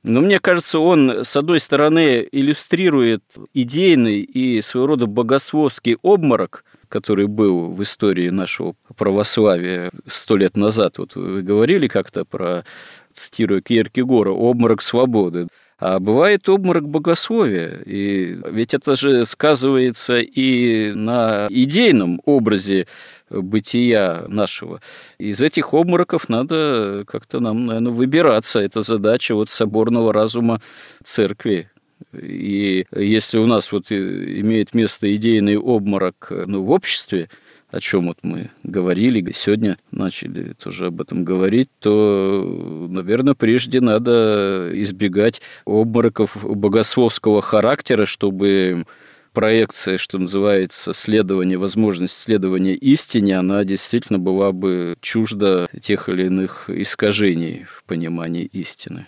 но 0.03 0.21
мне 0.21 0.39
кажется, 0.39 0.79
он, 0.79 1.23
с 1.23 1.35
одной 1.35 1.59
стороны, 1.59 2.27
иллюстрирует 2.31 3.23
идейный 3.53 4.21
и 4.21 4.61
своего 4.61 4.87
рода 4.87 5.05
богословский 5.05 5.97
обморок– 6.01 6.65
который 6.93 7.25
был 7.25 7.71
в 7.71 7.81
истории 7.81 8.29
нашего 8.29 8.75
православия 8.95 9.89
сто 10.05 10.37
лет 10.37 10.55
назад. 10.55 10.99
Вот 10.99 11.15
вы 11.15 11.41
говорили 11.41 11.87
как-то 11.87 12.23
про, 12.23 12.65
цитируя 13.11 13.61
Кierкегора, 13.61 14.29
«обморок 14.29 14.83
свободы». 14.83 15.47
А 15.79 15.99
бывает 15.99 16.47
обморок 16.49 16.87
богословия. 16.87 17.81
И 17.85 18.37
ведь 18.49 18.73
это 18.73 18.95
же 18.95 19.25
сказывается 19.25 20.19
и 20.19 20.91
на 20.93 21.47
идейном 21.49 22.21
образе 22.25 22.87
бытия 23.29 24.25
нашего. 24.27 24.81
Из 25.17 25.41
этих 25.41 25.73
обмороков 25.73 26.29
надо 26.29 27.03
как-то 27.07 27.39
нам, 27.39 27.65
наверное, 27.65 27.91
выбираться. 27.91 28.59
Это 28.59 28.81
задача 28.81 29.35
вот 29.35 29.49
соборного 29.49 30.13
разума 30.13 30.61
церкви. 31.03 31.69
И 32.13 32.85
если 32.91 33.37
у 33.37 33.47
нас 33.47 33.71
вот 33.71 33.91
имеет 33.91 34.75
место 34.75 35.13
идейный 35.13 35.57
обморок 35.57 36.31
ну, 36.31 36.61
в 36.61 36.71
обществе, 36.71 37.29
о 37.73 37.79
чем 37.79 38.05
вот 38.05 38.19
мы 38.21 38.51
говорили, 38.61 39.31
сегодня 39.31 39.79
начали 39.89 40.53
тоже 40.53 40.87
об 40.87 41.01
этом 41.01 41.25
говорить, 41.25 41.69
то, 41.79 42.87
наверное, 42.87 43.33
прежде 43.33 43.81
надо 43.81 44.69
избегать 44.73 45.41
обмороков 45.65 46.45
богословского 46.45 47.41
характера, 47.41 48.05
чтобы 48.05 48.85
проекция, 49.33 49.97
что 49.97 50.19
называется, 50.19 50.93
следование, 50.93 51.57
возможность 51.57 52.15
следования 52.15 52.75
истине, 52.75 53.39
она 53.39 53.63
действительно 53.63 54.19
была 54.19 54.51
бы 54.51 54.95
чужда 55.01 55.67
тех 55.81 56.09
или 56.09 56.27
иных 56.27 56.69
искажений 56.69 57.65
в 57.67 57.83
понимании 57.85 58.45
истины. 58.45 59.07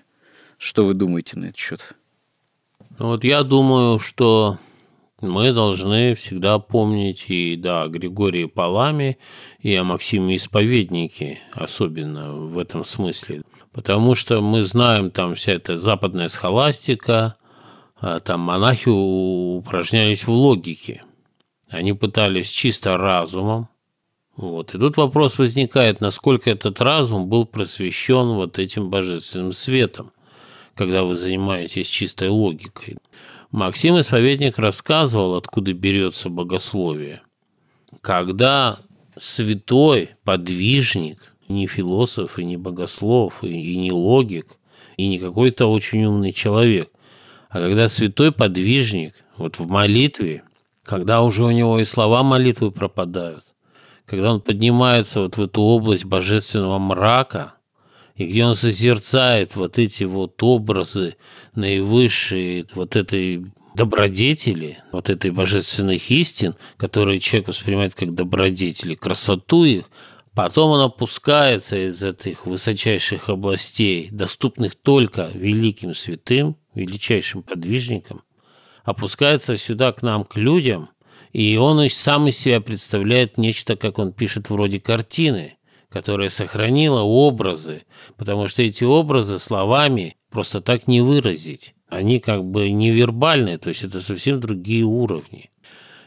Что 0.58 0.88
вы 0.88 0.96
думаете 0.96 1.38
на 1.38 1.46
этот 1.46 1.58
счет? 1.58 1.94
Ну 2.98 3.10
вот 3.10 3.24
я 3.24 3.44
думаю, 3.44 4.00
что 4.00 4.58
мы 5.30 5.52
должны 5.54 6.16
всегда 6.16 6.60
помнить 6.60 7.26
и 7.28 7.56
да, 7.56 7.84
о 7.84 7.88
Григории 7.88 8.46
Паламе, 8.46 9.18
и 9.60 9.76
о 9.76 9.84
Максиме 9.84 10.36
Исповеднике, 10.36 11.40
особенно 11.52 12.34
в 12.34 12.58
этом 12.58 12.84
смысле. 12.84 13.44
Потому 13.72 14.16
что 14.16 14.42
мы 14.42 14.64
знаем 14.64 15.12
там 15.12 15.36
вся 15.36 15.54
эта 15.54 15.78
западная 15.78 16.30
схоластика, 16.30 17.36
а 17.98 18.20
там 18.20 18.42
монахи 18.42 18.90
упражнялись 18.90 20.26
в 20.26 20.32
логике. 20.32 21.04
Они 21.70 21.94
пытались 21.94 22.50
чисто 22.50 22.98
разумом. 22.98 23.70
Вот. 24.38 24.76
И 24.76 24.78
тут 24.78 24.98
вопрос 24.98 25.38
возникает, 25.38 26.02
насколько 26.02 26.50
этот 26.50 26.82
разум 26.82 27.28
был 27.28 27.46
просвещен 27.46 28.36
вот 28.36 28.60
этим 28.60 28.90
божественным 28.90 29.54
светом, 29.54 30.12
когда 30.76 31.04
вы 31.04 31.16
занимаетесь 31.16 31.88
чистой 31.88 32.30
логикой. 32.30 32.98
Максим 33.56 33.98
Исповедник 33.98 34.60
рассказывал, 34.60 35.36
откуда 35.36 35.72
берется 35.72 36.28
богословие. 36.28 37.22
Когда 38.02 38.80
святой 39.16 40.10
подвижник, 40.26 41.34
не 41.48 41.66
философ 41.66 42.38
и 42.38 42.44
не 42.44 42.58
богослов, 42.58 43.46
и, 43.46 43.78
не 43.78 43.94
логик, 43.94 44.58
и 44.98 45.08
не 45.08 45.20
какой-то 45.20 45.68
очень 45.68 46.04
умный 46.04 46.34
человек, 46.34 46.92
а 47.50 47.62
когда 47.62 47.88
святой 47.88 48.34
подвижник 48.34 49.14
вот 49.38 49.58
в 49.58 49.70
молитве, 49.70 50.44
когда 50.84 51.22
уже 51.22 51.46
у 51.46 51.52
него 51.52 51.80
и 51.80 51.86
слова 51.86 52.24
молитвы 52.24 52.72
пропадают, 52.72 53.46
когда 54.06 54.34
он 54.34 54.42
поднимается 54.42 55.22
вот 55.22 55.38
в 55.38 55.42
эту 55.42 55.62
область 55.62 56.04
божественного 56.04 56.78
мрака, 56.78 57.54
и 58.16 58.26
где 58.26 58.46
он 58.46 58.56
созерцает 58.56 59.56
вот 59.56 59.78
эти 59.78 60.04
вот 60.04 60.42
образы 60.42 61.18
наивысшие 61.54 62.66
вот 62.74 62.96
этой 62.96 63.46
добродетели, 63.76 64.80
вот 64.92 65.10
этой 65.10 65.32
божественных 65.32 66.10
истин, 66.10 66.56
которые 66.78 67.20
человек 67.20 67.50
воспринимает 67.50 67.94
как 67.94 68.14
добродетели, 68.14 68.96
красоту 68.96 69.66
их, 69.66 69.90
Потом 70.36 70.72
он 70.72 70.82
опускается 70.82 71.88
из 71.88 72.04
этих 72.04 72.46
высочайших 72.46 73.30
областей, 73.30 74.10
доступных 74.12 74.76
только 74.76 75.32
великим 75.34 75.94
святым, 75.94 76.58
величайшим 76.74 77.42
подвижникам, 77.42 78.22
опускается 78.84 79.56
сюда 79.56 79.94
к 79.94 80.02
нам, 80.02 80.26
к 80.26 80.36
людям, 80.36 80.90
и 81.32 81.56
он 81.56 81.88
сам 81.88 82.28
из 82.28 82.38
себя 82.38 82.60
представляет 82.60 83.38
нечто, 83.38 83.78
как 83.78 83.98
он 83.98 84.12
пишет, 84.12 84.50
вроде 84.50 84.82
картины, 84.82 85.55
которая 85.96 86.28
сохранила 86.28 87.04
образы, 87.04 87.84
потому 88.18 88.48
что 88.48 88.62
эти 88.62 88.84
образы 88.84 89.40
словами 89.40 90.18
просто 90.30 90.60
так 90.60 90.88
не 90.88 91.00
выразить. 91.00 91.74
Они 91.88 92.20
как 92.20 92.44
бы 92.44 92.70
невербальные, 92.70 93.58
то 93.58 93.70
есть 93.70 93.86
это 93.86 94.02
совсем 94.02 94.42
другие 94.42 94.84
уровни. 94.84 95.52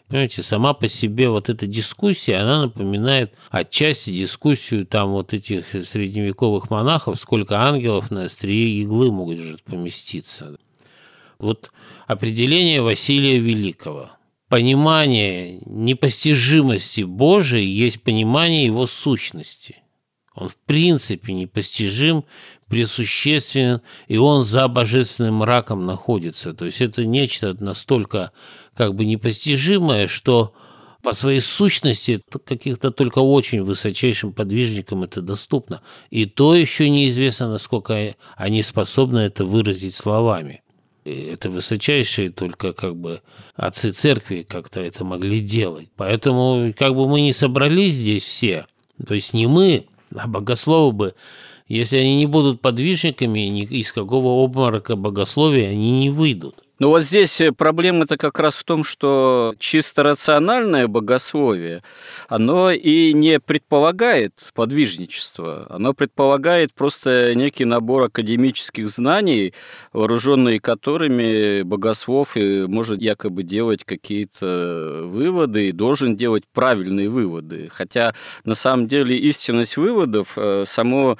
Понимаете, 0.06 0.42
сама 0.42 0.74
по 0.74 0.88
себе 0.88 1.30
вот 1.30 1.48
эта 1.48 1.66
дискуссия, 1.66 2.36
она 2.36 2.64
напоминает 2.64 3.32
отчасти 3.48 4.10
дискуссию 4.10 4.84
там 4.84 5.12
вот 5.12 5.32
этих 5.32 5.64
средневековых 5.64 6.68
монахов, 6.68 7.18
сколько 7.18 7.58
ангелов 7.58 8.10
на 8.10 8.24
острие 8.24 8.82
иглы 8.82 9.10
могут 9.10 9.38
же 9.38 9.56
поместиться. 9.64 10.58
Вот 11.38 11.70
определение 12.06 12.82
Василия 12.82 13.38
Великого. 13.38 14.10
Понимание 14.48 15.60
непостижимости 15.66 17.02
Божией 17.02 17.68
есть 17.68 18.02
понимание 18.02 18.64
его 18.64 18.86
сущности. 18.86 19.82
Он 20.34 20.48
в 20.48 20.56
принципе 20.56 21.34
непостижим, 21.34 22.24
присущественен, 22.68 23.82
и 24.06 24.16
он 24.16 24.42
за 24.42 24.68
божественным 24.68 25.36
мраком 25.36 25.84
находится. 25.84 26.54
То 26.54 26.64
есть 26.64 26.80
это 26.80 27.04
нечто 27.04 27.54
настолько 27.62 28.32
как 28.74 28.94
бы 28.94 29.04
непостижимое, 29.04 30.06
что 30.06 30.54
по 31.02 31.12
своей 31.12 31.40
сущности 31.40 32.22
каких-то 32.44 32.90
только 32.90 33.18
очень 33.18 33.62
высочайшим 33.62 34.32
подвижникам 34.32 35.02
это 35.02 35.20
доступно. 35.20 35.82
И 36.10 36.24
то 36.24 36.54
еще 36.54 36.88
неизвестно, 36.88 37.50
насколько 37.50 38.16
они 38.36 38.62
способны 38.62 39.18
это 39.18 39.44
выразить 39.44 39.94
словами. 39.94 40.62
Это 41.08 41.50
высочайшие 41.50 42.30
только 42.30 42.72
как 42.72 42.96
бы 42.96 43.22
отцы 43.54 43.92
церкви 43.92 44.46
как-то 44.48 44.80
это 44.80 45.04
могли 45.04 45.40
делать. 45.40 45.88
Поэтому 45.96 46.72
как 46.76 46.94
бы 46.94 47.08
мы 47.08 47.20
не 47.20 47.32
собрались 47.32 47.94
здесь 47.94 48.22
все, 48.22 48.66
то 49.06 49.14
есть 49.14 49.34
не 49.34 49.46
мы, 49.46 49.86
а 50.14 50.26
богословы 50.26 50.92
бы, 50.92 51.14
если 51.66 51.98
они 51.98 52.16
не 52.16 52.26
будут 52.26 52.60
подвижниками, 52.60 53.40
ни 53.40 53.64
из 53.64 53.92
какого 53.92 54.44
обморока 54.44 54.96
богословия 54.96 55.70
они 55.70 55.90
не 56.00 56.10
выйдут. 56.10 56.64
Ну 56.78 56.90
вот 56.90 57.02
здесь 57.02 57.40
э, 57.40 57.50
проблема-то 57.50 58.16
как 58.16 58.38
раз 58.38 58.54
в 58.54 58.62
том, 58.62 58.84
что 58.84 59.52
чисто 59.58 60.04
рациональное 60.04 60.86
богословие, 60.86 61.82
оно 62.28 62.70
и 62.70 63.12
не 63.12 63.40
предполагает 63.40 64.52
подвижничество, 64.54 65.66
оно 65.70 65.92
предполагает 65.92 66.72
просто 66.72 67.34
некий 67.34 67.64
набор 67.64 68.04
академических 68.04 68.88
знаний, 68.88 69.54
вооруженные 69.92 70.60
которыми 70.60 71.62
богослов 71.62 72.36
и 72.36 72.66
может 72.68 73.02
якобы 73.02 73.42
делать 73.42 73.82
какие-то 73.82 75.02
выводы 75.04 75.70
и 75.70 75.72
должен 75.72 76.14
делать 76.14 76.44
правильные 76.54 77.08
выводы. 77.08 77.70
Хотя 77.72 78.14
на 78.44 78.54
самом 78.54 78.86
деле 78.86 79.16
истинность 79.18 79.76
выводов, 79.76 80.34
э, 80.36 80.62
само 80.64 81.18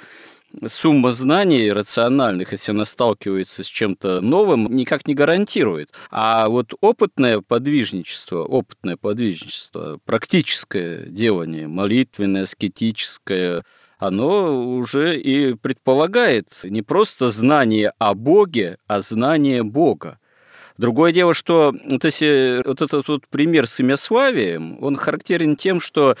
сумма 0.65 1.11
знаний 1.11 1.71
рациональных, 1.71 2.51
если 2.51 2.71
она 2.71 2.85
сталкивается 2.85 3.63
с 3.63 3.67
чем-то 3.67 4.21
новым, 4.21 4.75
никак 4.75 5.07
не 5.07 5.13
гарантирует. 5.13 5.93
А 6.11 6.47
вот 6.49 6.73
опытное 6.81 7.41
подвижничество, 7.41 8.43
опытное 8.43 8.97
подвижничество, 8.97 9.99
практическое 10.05 11.05
делание, 11.05 11.67
молитвенное, 11.67 12.43
аскетическое, 12.43 13.63
оно 13.97 14.75
уже 14.75 15.19
и 15.19 15.55
предполагает 15.55 16.59
не 16.63 16.81
просто 16.81 17.27
знание 17.27 17.93
о 17.99 18.13
Боге, 18.13 18.77
а 18.87 19.01
знание 19.01 19.63
Бога. 19.63 20.18
Другое 20.79 21.11
дело, 21.11 21.33
что 21.33 21.75
вот, 21.83 22.05
если, 22.05 22.61
вот 22.65 22.81
этот 22.81 23.05
вот 23.09 23.27
пример 23.27 23.67
с 23.67 23.81
имяславием, 23.81 24.81
он 24.81 24.95
характерен 24.95 25.57
тем, 25.57 25.81
что, 25.81 26.15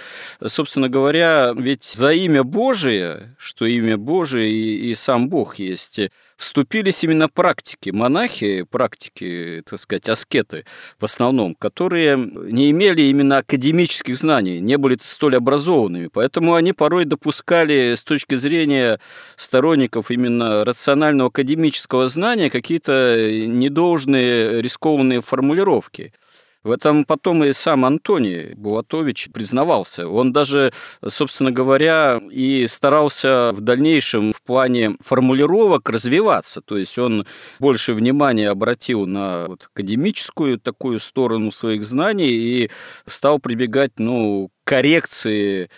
собственно 0.45 0.89
говоря, 0.89 1.53
ведь 1.55 1.85
за 1.85 2.11
имя 2.11 2.43
Божие, 2.43 3.37
что 3.39 3.65
имя 3.65 3.97
Божие 3.97 4.51
и, 4.51 4.91
и 4.91 4.95
сам 4.95 5.29
Бог 5.29 5.59
есть, 5.59 6.01
вступились 6.39 7.03
именно 7.03 7.27
практики, 7.27 7.89
монахи, 7.89 8.63
практики, 8.63 9.61
так 9.69 9.77
сказать, 9.77 10.07
аскеты 10.07 10.65
в 10.97 11.03
основном, 11.03 11.53
которые 11.53 12.15
не 12.15 12.71
имели 12.71 13.01
именно 13.03 13.39
академических 13.39 14.17
знаний, 14.17 14.61
не 14.61 14.77
были 14.77 14.97
столь 15.01 15.35
образованными, 15.35 16.07
поэтому 16.07 16.55
они 16.55 16.71
порой 16.71 17.03
допускали 17.03 17.93
с 17.93 18.05
точки 18.05 18.35
зрения 18.35 19.01
сторонников 19.35 20.11
именно 20.11 20.63
рационального 20.63 21.27
академического 21.27 22.07
знания 22.07 22.49
какие-то 22.49 23.17
недолжные 23.45 24.61
рискованные 24.61 25.21
формулировки– 25.21 26.13
в 26.63 26.71
этом 26.71 27.05
потом 27.05 27.43
и 27.43 27.53
сам 27.53 27.85
Антоний 27.85 28.53
Булатович 28.53 29.29
признавался. 29.31 30.07
Он 30.07 30.33
даже, 30.33 30.73
собственно 31.05 31.51
говоря, 31.51 32.19
и 32.31 32.67
старался 32.67 33.51
в 33.53 33.61
дальнейшем 33.61 34.33
в 34.33 34.41
плане 34.41 34.97
формулировок 34.99 35.89
развиваться. 35.89 36.61
То 36.61 36.77
есть 36.77 36.99
он 36.99 37.25
больше 37.59 37.93
внимания 37.93 38.49
обратил 38.49 39.05
на 39.05 39.47
вот 39.47 39.69
академическую 39.73 40.59
такую 40.59 40.99
сторону 40.99 41.51
своих 41.51 41.85
знаний 41.85 42.31
и 42.31 42.71
стал 43.05 43.39
прибегать 43.39 43.93
ну, 43.97 44.51
коррекции 44.65 45.69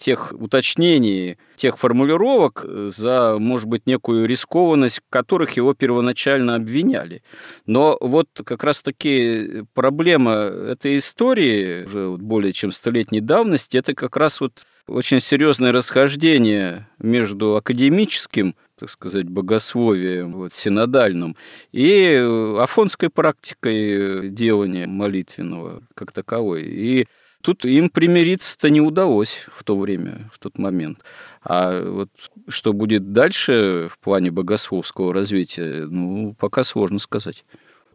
тех 0.00 0.32
уточнений, 0.32 1.38
тех 1.56 1.78
формулировок 1.78 2.64
за, 2.88 3.36
может 3.38 3.68
быть, 3.68 3.86
некую 3.86 4.26
рискованность, 4.26 5.00
которых 5.10 5.52
его 5.52 5.74
первоначально 5.74 6.56
обвиняли. 6.56 7.22
Но 7.66 7.96
вот 8.00 8.28
как 8.44 8.64
раз-таки 8.64 9.64
проблема 9.74 10.32
этой 10.32 10.96
истории, 10.96 11.84
уже 11.84 12.16
более 12.16 12.52
чем 12.52 12.72
столетней 12.72 13.20
давности, 13.20 13.76
это 13.76 13.94
как 13.94 14.16
раз 14.16 14.40
вот 14.40 14.64
очень 14.88 15.20
серьезное 15.20 15.70
расхождение 15.70 16.88
между 16.98 17.56
академическим 17.56 18.56
так 18.80 18.88
сказать, 18.88 19.28
богословием 19.28 20.32
вот, 20.32 20.54
синодальным, 20.54 21.36
и 21.70 22.14
афонской 22.58 23.10
практикой 23.10 24.30
делания 24.30 24.86
молитвенного 24.86 25.82
как 25.94 26.12
таковой. 26.12 26.62
И 26.64 27.06
Тут 27.42 27.64
им 27.64 27.88
примириться-то 27.88 28.68
не 28.68 28.80
удалось 28.80 29.46
в 29.52 29.64
то 29.64 29.78
время, 29.78 30.30
в 30.32 30.38
тот 30.38 30.58
момент. 30.58 31.04
А 31.42 31.82
вот 31.82 32.10
что 32.48 32.72
будет 32.72 33.12
дальше 33.12 33.88
в 33.90 33.98
плане 33.98 34.30
богословского 34.30 35.14
развития, 35.14 35.86
ну, 35.86 36.34
пока 36.38 36.64
сложно 36.64 36.98
сказать. 36.98 37.44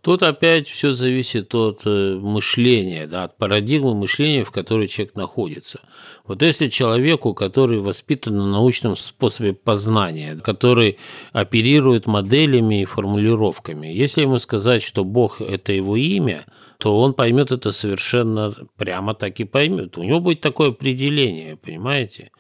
Тут 0.06 0.22
опять 0.22 0.68
все 0.68 0.92
зависит 0.92 1.56
от 1.56 1.82
э, 1.86 2.20
мышления, 2.22 3.08
да, 3.08 3.24
от 3.24 3.38
парадигмы 3.38 3.96
мышления, 3.96 4.44
в 4.44 4.52
которой 4.52 4.88
человек 4.88 5.16
находится. 5.16 5.80
Вот 6.28 6.44
если 6.44 6.68
человеку, 6.68 7.34
который 7.34 7.80
воспитан 7.80 8.38
на 8.38 8.48
научном 8.48 8.96
способе 8.96 9.54
познания, 9.54 10.36
который 10.36 11.00
оперирует 11.34 12.06
моделями 12.06 12.84
и 12.84 12.86
формулировками, 12.86 13.88
если 13.88 14.22
ему 14.22 14.38
сказать, 14.38 14.84
что 14.84 15.04
Бог– 15.04 15.40
это 15.42 15.74
его 15.74 15.96
имя, 15.96 16.46
то 16.78 17.00
он 17.00 17.14
поймет 17.14 17.52
это 17.52 17.72
совершенно 17.72 18.54
прямо 18.78 19.14
так 19.14 19.40
и 19.40 19.44
поймет. 19.44 19.98
У 19.98 20.04
него 20.04 20.20
будет 20.20 20.42
такое 20.42 20.70
определение, 20.70 21.56
понимаете? 21.58 22.32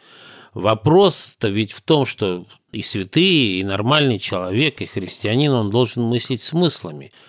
Вопрос-то 0.54 1.50
ведь 1.50 1.74
в 1.74 1.82
том, 1.82 2.06
что 2.06 2.46
и 2.72 2.82
святые, 2.82 3.60
и 3.60 3.64
нормальный 3.64 4.20
человек, 4.20 4.82
и 4.82 4.86
христианин, 4.86 5.52
он 5.52 5.70
должен 5.70 6.04
мыслить 6.04 6.42
смыслами– 6.42 7.12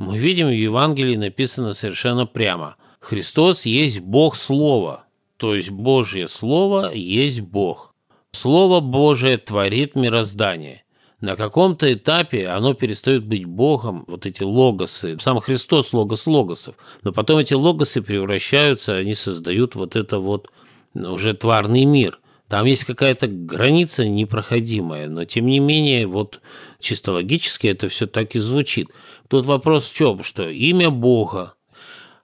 мы 0.00 0.16
видим 0.16 0.46
в 0.46 0.54
Евангелии 0.54 1.16
написано 1.16 1.74
совершенно 1.74 2.24
прямо. 2.24 2.76
Христос 3.00 3.66
есть 3.66 4.00
Бог 4.00 4.34
Слова, 4.34 5.04
то 5.36 5.54
есть 5.54 5.68
Божье 5.68 6.26
Слово 6.26 6.94
есть 6.94 7.40
Бог. 7.40 7.94
Слово 8.32 8.80
Божие 8.80 9.36
творит 9.36 9.96
мироздание. 9.96 10.84
На 11.20 11.36
каком-то 11.36 11.92
этапе 11.92 12.48
оно 12.48 12.74
перестает 12.74 13.24
быть 13.24 13.44
Богом, 13.44 14.04
вот 14.06 14.26
эти 14.26 14.42
логосы. 14.42 15.18
Сам 15.20 15.40
Христос 15.40 15.92
логос 15.92 16.26
логосов. 16.26 16.76
Но 17.02 17.12
потом 17.12 17.38
эти 17.38 17.54
логосы 17.54 18.00
превращаются, 18.00 18.94
они 18.94 19.14
создают 19.14 19.74
вот 19.74 19.96
это 19.96 20.18
вот 20.18 20.50
уже 20.94 21.34
тварный 21.34 21.84
мир– 21.84 22.20
там 22.50 22.66
есть 22.66 22.82
какая-то 22.82 23.28
граница 23.28 24.08
непроходимая, 24.08 25.08
но 25.08 25.24
тем 25.24 25.46
не 25.46 25.60
менее, 25.60 26.08
вот 26.08 26.40
чисто 26.80 27.12
логически 27.12 27.68
это 27.68 27.88
все 27.88 28.08
так 28.08 28.34
и 28.34 28.40
звучит. 28.40 28.88
Тут 29.28 29.46
вопрос 29.46 29.88
в 29.88 29.94
чем, 29.94 30.24
что 30.24 30.48
имя 30.48 30.90
Бога, 30.90 31.54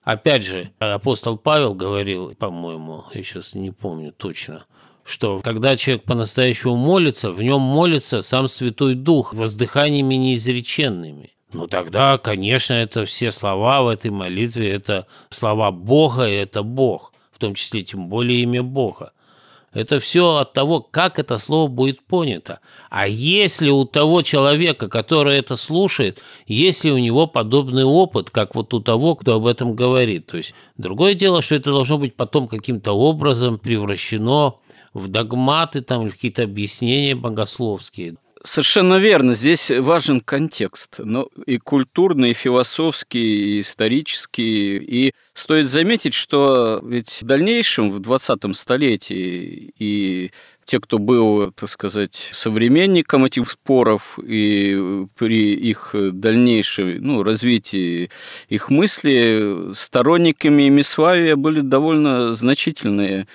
опять 0.03 0.43
же, 0.43 0.73
апостол 0.81 1.39
Павел 1.39 1.75
говорил, 1.75 2.35
по-моему, 2.35 3.05
я 3.15 3.23
сейчас 3.23 3.55
не 3.55 3.71
помню 3.71 4.13
точно, 4.13 4.65
что 5.07 5.39
когда 5.39 5.77
человек 5.77 6.05
по-настоящему 6.05 6.77
молится, 6.77 7.31
в 7.31 7.41
нем 7.41 7.61
молится 7.61 8.23
сам 8.23 8.49
Святой 8.49 8.95
Дух 8.95 9.33
воздыханиями 9.33 10.17
неизреченными. 10.17 11.31
Ну 11.53 11.69
тогда, 11.69 12.19
конечно, 12.19 12.75
это 12.75 13.05
все 13.05 13.31
слова 13.31 13.83
в 13.83 13.89
этой 13.89 14.11
молитве, 14.11 14.71
это 14.71 15.07
слова 15.31 15.71
Бога, 15.71 16.29
и 16.29 16.35
это 16.35 16.63
Бог, 16.63 17.13
в 17.31 17.39
том 17.39 17.55
числе 17.55 17.85
тем 17.85 18.09
более 18.09 18.43
имя 18.43 18.65
Бога. 18.65 19.13
Это 19.73 20.01
все 20.01 20.37
от 20.37 20.55
того, 20.55 20.81
как 20.81 21.19
это 21.19 21.37
слово 21.37 21.69
будет 21.69 22.03
понято. 22.03 22.61
А 22.89 23.07
если 23.07 23.69
у 23.69 23.85
того 23.85 24.23
человека, 24.23 24.89
который 24.89 25.37
это 25.37 25.55
слушает, 25.57 26.19
если 26.47 26.91
у 26.91 26.97
него 26.97 27.27
подобный 27.27 27.85
опыт, 27.85 28.31
как 28.31 28.55
вот 28.55 28.73
у 28.73 28.81
того, 28.81 29.17
кто 29.17 29.35
об 29.35 29.47
этом 29.47 29.77
говорит. 29.77 30.27
То 30.27 30.39
есть 30.39 30.55
другое 30.79 31.13
дело, 31.13 31.43
что 31.43 31.57
это 31.57 31.73
должно 31.73 31.99
быть 31.99 32.17
потом 32.17 32.49
каким-то 32.49 32.93
образом 32.93 33.59
превращено 33.59 34.55
в 34.97 35.09
догматы, 35.09 35.83
там, 35.83 36.09
в 36.09 36.13
какие-то 36.13 36.45
объяснения 36.45 37.15
богословские. 37.15 38.17
Совершенно 38.47 38.99
верно. 38.99 39.35
Здесь 39.35 39.73
важен 39.73 40.21
контекст. 40.21 41.01
Но 41.01 41.29
и 41.47 41.59
культурный, 41.59 42.31
и 42.31 42.35
философский, 42.35 43.57
и 43.57 43.61
исторический. 43.61 44.77
И 44.77 45.13
стоит 45.35 45.67
заметить, 45.67 46.15
что 46.15 46.81
ведь 46.85 47.23
в 47.23 47.25
дальнейшем, 47.25 47.91
в 47.91 47.99
20 47.99 48.57
столетии, 48.57 49.73
и 49.79 50.31
те, 50.65 50.79
кто 50.79 50.99
был, 50.99 51.51
так 51.53 51.69
сказать, 51.69 52.15
современником 52.33 53.25
этих 53.25 53.51
споров, 53.51 54.19
и 54.23 55.07
при 55.17 55.55
их 55.55 55.91
дальнейшем 55.93 57.03
ну, 57.03 57.23
развитии 57.25 58.11
их 58.49 58.71
мысли, 58.71 59.73
сторонниками 59.73 60.69
Мисвавия 60.69 61.35
были 61.35 61.61
довольно 61.61 62.33
значительные 62.33 63.27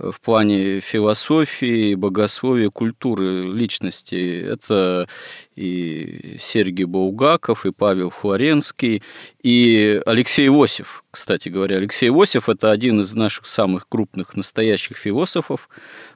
в 0.00 0.20
плане 0.20 0.80
философии, 0.80 1.94
богословия, 1.94 2.70
культуры 2.70 3.52
личности. 3.52 4.40
Это 4.40 5.08
и 5.54 6.36
Сергей 6.40 6.86
Булгаков, 6.86 7.66
и 7.66 7.72
Павел 7.72 8.10
Флоренский, 8.10 9.02
и 9.42 10.00
Алексей 10.06 10.46
Иосиф. 10.46 11.04
Кстати 11.10 11.48
говоря, 11.48 11.76
Алексей 11.76 12.08
Иосиф– 12.08 12.48
это 12.48 12.70
один 12.70 13.00
из 13.00 13.14
наших 13.14 13.46
самых 13.46 13.88
крупных 13.88 14.36
настоящих 14.36 14.96
философов 14.96 15.68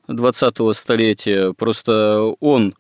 20-го 0.09 0.72
столетия. 0.72 1.53
Просто 1.53 2.35
он 2.41 2.74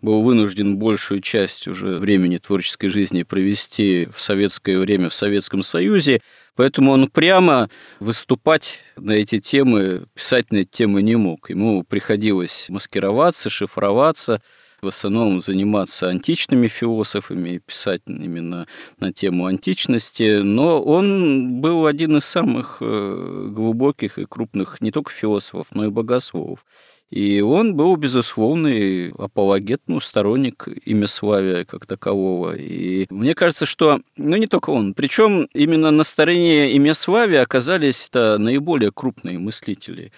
был 0.00 0.22
вынужден 0.22 0.76
большую 0.76 1.20
часть 1.20 1.66
уже 1.66 1.98
времени 1.98 2.36
творческой 2.36 2.88
жизни 2.88 3.24
провести 3.24 4.08
в 4.14 4.20
советское 4.20 4.78
время 4.78 5.08
в 5.08 5.14
Советском 5.14 5.62
Союзе, 5.62 6.20
поэтому 6.54 6.92
он 6.92 7.08
прямо 7.08 7.68
выступать 7.98 8.80
на 8.96 9.12
эти 9.12 9.40
темы, 9.40 10.04
писать 10.14 10.52
на 10.52 10.58
эти 10.58 10.68
темы 10.68 11.02
не 11.02 11.16
мог. 11.16 11.50
Ему 11.50 11.82
приходилось 11.82 12.66
маскироваться, 12.68 13.50
шифроваться, 13.50 14.40
в 14.80 14.86
основном 14.86 15.40
заниматься 15.40 16.08
античными 16.08 16.68
философами, 16.68 17.58
писать 17.58 18.02
именно 18.06 18.66
на 19.00 19.12
тему 19.12 19.46
античности, 19.46 20.40
но 20.42 20.80
он 20.80 21.60
был 21.60 21.86
один 21.86 22.18
из 22.18 22.24
самых 22.24 22.78
э, 22.80 23.48
глубоких 23.50 24.18
и 24.18 24.24
крупных 24.24 24.80
не 24.80 24.92
только 24.92 25.10
философов, 25.10 25.68
но 25.72 25.86
и 25.86 25.90
богословов. 25.90 26.64
И 27.10 27.40
он 27.40 27.74
был, 27.74 27.96
безусловный 27.96 29.10
апологет, 29.12 29.80
ну, 29.86 29.98
сторонник 29.98 30.68
имяславия 30.84 31.64
как 31.64 31.86
такового. 31.86 32.54
И 32.54 33.06
мне 33.08 33.34
кажется, 33.34 33.64
что, 33.64 34.00
ну, 34.18 34.36
не 34.36 34.46
только 34.46 34.70
он, 34.70 34.92
причем 34.92 35.48
именно 35.54 35.90
на 35.90 36.04
стороне 36.04 36.76
имяславия 36.76 37.42
оказались 37.42 38.10
-то 38.12 38.36
наиболее 38.36 38.92
крупные 38.92 39.38
мыслители. 39.38 40.12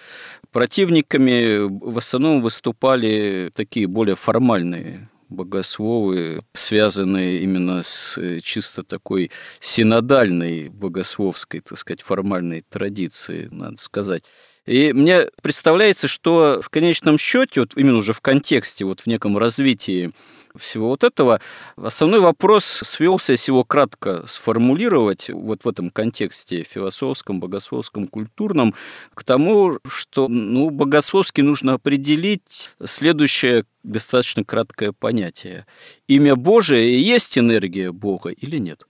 Противниками 0.51 1.59
в 1.69 1.97
основном 1.97 2.41
выступали 2.41 3.51
такие 3.55 3.87
более 3.87 4.15
формальные 4.15 5.09
богословы, 5.29 6.43
связанные 6.53 7.39
именно 7.39 7.83
с 7.83 8.19
чисто 8.41 8.83
такой 8.83 9.31
синодальной 9.61 10.67
богословской, 10.67 11.61
так 11.61 11.77
сказать, 11.77 12.01
формальной 12.01 12.65
традицией, 12.69 13.47
надо 13.49 13.77
сказать. 13.77 14.23
И 14.65 14.93
мне 14.93 15.27
представляется, 15.41 16.07
что 16.07 16.59
в 16.61 16.69
конечном 16.69 17.17
счете, 17.17 17.61
вот 17.61 17.73
именно 17.75 17.97
уже 17.97 18.13
в 18.13 18.21
контексте, 18.21 18.85
вот 18.85 19.01
в 19.01 19.07
неком 19.07 19.37
развитии 19.37 20.11
всего 20.55 20.89
вот 20.89 21.03
этого, 21.03 21.41
основной 21.77 22.19
вопрос 22.19 22.65
свелся, 22.65 23.33
если 23.33 23.51
его 23.51 23.63
кратко 23.63 24.23
сформулировать, 24.27 25.29
вот 25.29 25.63
в 25.63 25.67
этом 25.67 25.89
контексте 25.89 26.63
философском, 26.63 27.39
богословском, 27.39 28.07
культурном, 28.07 28.75
к 29.13 29.23
тому, 29.23 29.79
что 29.87 30.27
ну, 30.27 30.69
богословски 30.69 31.41
нужно 31.41 31.73
определить 31.73 32.71
следующее 32.83 33.65
достаточно 33.83 34.43
краткое 34.43 34.91
понятие. 34.91 35.65
Имя 36.07 36.35
Божие 36.35 37.01
есть 37.01 37.37
энергия 37.37 37.91
Бога 37.91 38.29
или 38.29 38.57
нет? 38.57 38.85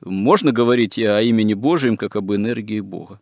Можно 0.00 0.52
говорить 0.52 0.98
о 0.98 1.22
имени 1.22 1.54
Божьем 1.54 1.96
как 1.96 2.16
об 2.16 2.30
энергии 2.32 2.80
Бога? 2.80 3.20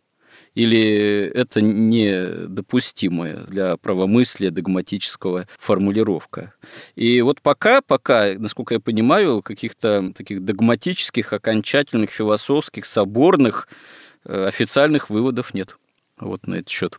Или 0.55 1.31
это 1.33 1.61
недопустимая 1.61 3.45
для 3.45 3.77
правомыслия 3.77 4.51
догматического 4.51 5.47
формулировка. 5.57 6.53
И 6.95 7.21
вот 7.21 7.41
пока, 7.41 7.81
пока, 7.81 8.33
насколько 8.37 8.75
я 8.75 8.79
понимаю, 8.79 9.41
каких-то 9.41 10.11
таких 10.15 10.45
догматических, 10.45 11.33
окончательных, 11.33 12.11
философских, 12.11 12.85
соборных, 12.85 13.67
э, 14.25 14.45
официальных 14.45 15.09
выводов 15.09 15.53
нет 15.53 15.77
вот 16.19 16.47
на 16.47 16.55
этот 16.55 16.69
счет. 16.69 16.97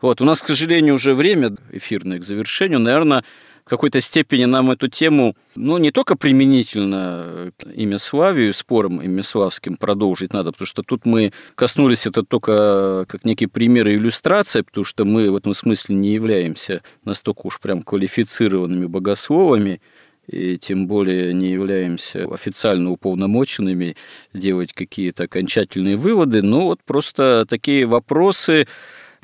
Вот, 0.00 0.20
у 0.20 0.24
нас, 0.24 0.42
к 0.42 0.46
сожалению, 0.46 0.94
уже 0.94 1.14
время 1.14 1.54
эфирное 1.72 2.18
к 2.18 2.24
завершению. 2.24 2.80
Наверное, 2.80 3.24
в 3.66 3.68
какой-то 3.68 4.00
степени 4.00 4.44
нам 4.44 4.70
эту 4.70 4.86
тему, 4.86 5.36
ну, 5.56 5.76
не 5.78 5.90
только 5.90 6.16
применительно 6.16 7.50
к 7.58 7.66
имяславию, 7.74 8.52
спорам 8.52 9.04
имяславским 9.04 9.76
продолжить 9.76 10.32
надо, 10.32 10.52
потому 10.52 10.68
что 10.68 10.84
тут 10.84 11.04
мы 11.04 11.32
коснулись 11.56 12.06
это 12.06 12.22
только 12.22 13.06
как 13.08 13.24
некий 13.24 13.46
пример 13.46 13.88
и 13.88 13.96
иллюстрация, 13.96 14.62
потому 14.62 14.84
что 14.84 15.04
мы 15.04 15.32
в 15.32 15.34
этом 15.34 15.52
смысле 15.52 15.96
не 15.96 16.14
являемся 16.14 16.82
настолько 17.04 17.40
уж 17.48 17.58
прям 17.58 17.82
квалифицированными 17.82 18.86
богословами, 18.86 19.80
и 20.28 20.58
тем 20.58 20.86
более 20.86 21.34
не 21.34 21.48
являемся 21.50 22.32
официально 22.32 22.90
уполномоченными 22.90 23.96
делать 24.32 24.72
какие-то 24.72 25.24
окончательные 25.24 25.96
выводы, 25.96 26.40
но 26.40 26.66
вот 26.66 26.84
просто 26.84 27.46
такие 27.48 27.86
вопросы, 27.86 28.66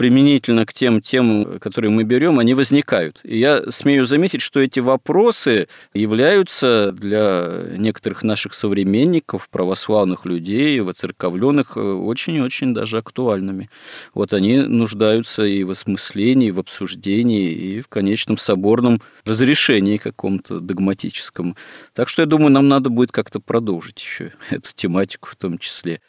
применительно 0.03 0.66
к 0.66 0.72
тем 0.72 1.00
темам, 1.00 1.61
которые 1.61 1.92
мы 1.92 2.03
берем, 2.03 2.40
они 2.40 2.55
возникают. 2.55 3.20
И 3.22 3.38
я 3.38 3.70
смею 3.70 4.05
заметить, 4.05 4.40
что 4.40 4.59
эти 4.59 4.80
вопросы 4.80 5.68
являются 5.94 6.90
для 6.90 7.66
некоторых 7.76 8.24
наших 8.24 8.55
современников, 8.55 9.48
православных 9.48 10.24
людей, 10.24 10.80
воцерковленных, 10.80 11.76
очень-очень 11.76 12.74
даже 12.74 12.98
актуальными. 12.98 13.70
Вот 14.12 14.32
они 14.32 14.57
нуждаются 14.57 15.44
и 15.44 15.62
в 15.62 15.70
осмыслении, 15.70 16.48
и 16.48 16.50
в 16.50 16.59
обсуждении, 16.59 17.53
и 17.53 17.80
в 17.80 17.86
конечном 17.86 18.38
соборном 18.38 19.03
разрешении 19.24 19.98
каком-то 19.98 20.59
догматическом. 20.59 21.55
Так 21.94 22.09
что 22.09 22.22
я 22.22 22.26
думаю, 22.26 22.50
нам 22.50 22.66
надо 22.66 22.90
будет 22.90 23.12
как-то 23.12 23.38
продолжить 23.38 24.00
еще 24.00 24.32
эту 24.50 24.70
тематику 24.74 25.28
в 25.28 25.36
том 25.36 25.59
числе. 25.59 26.00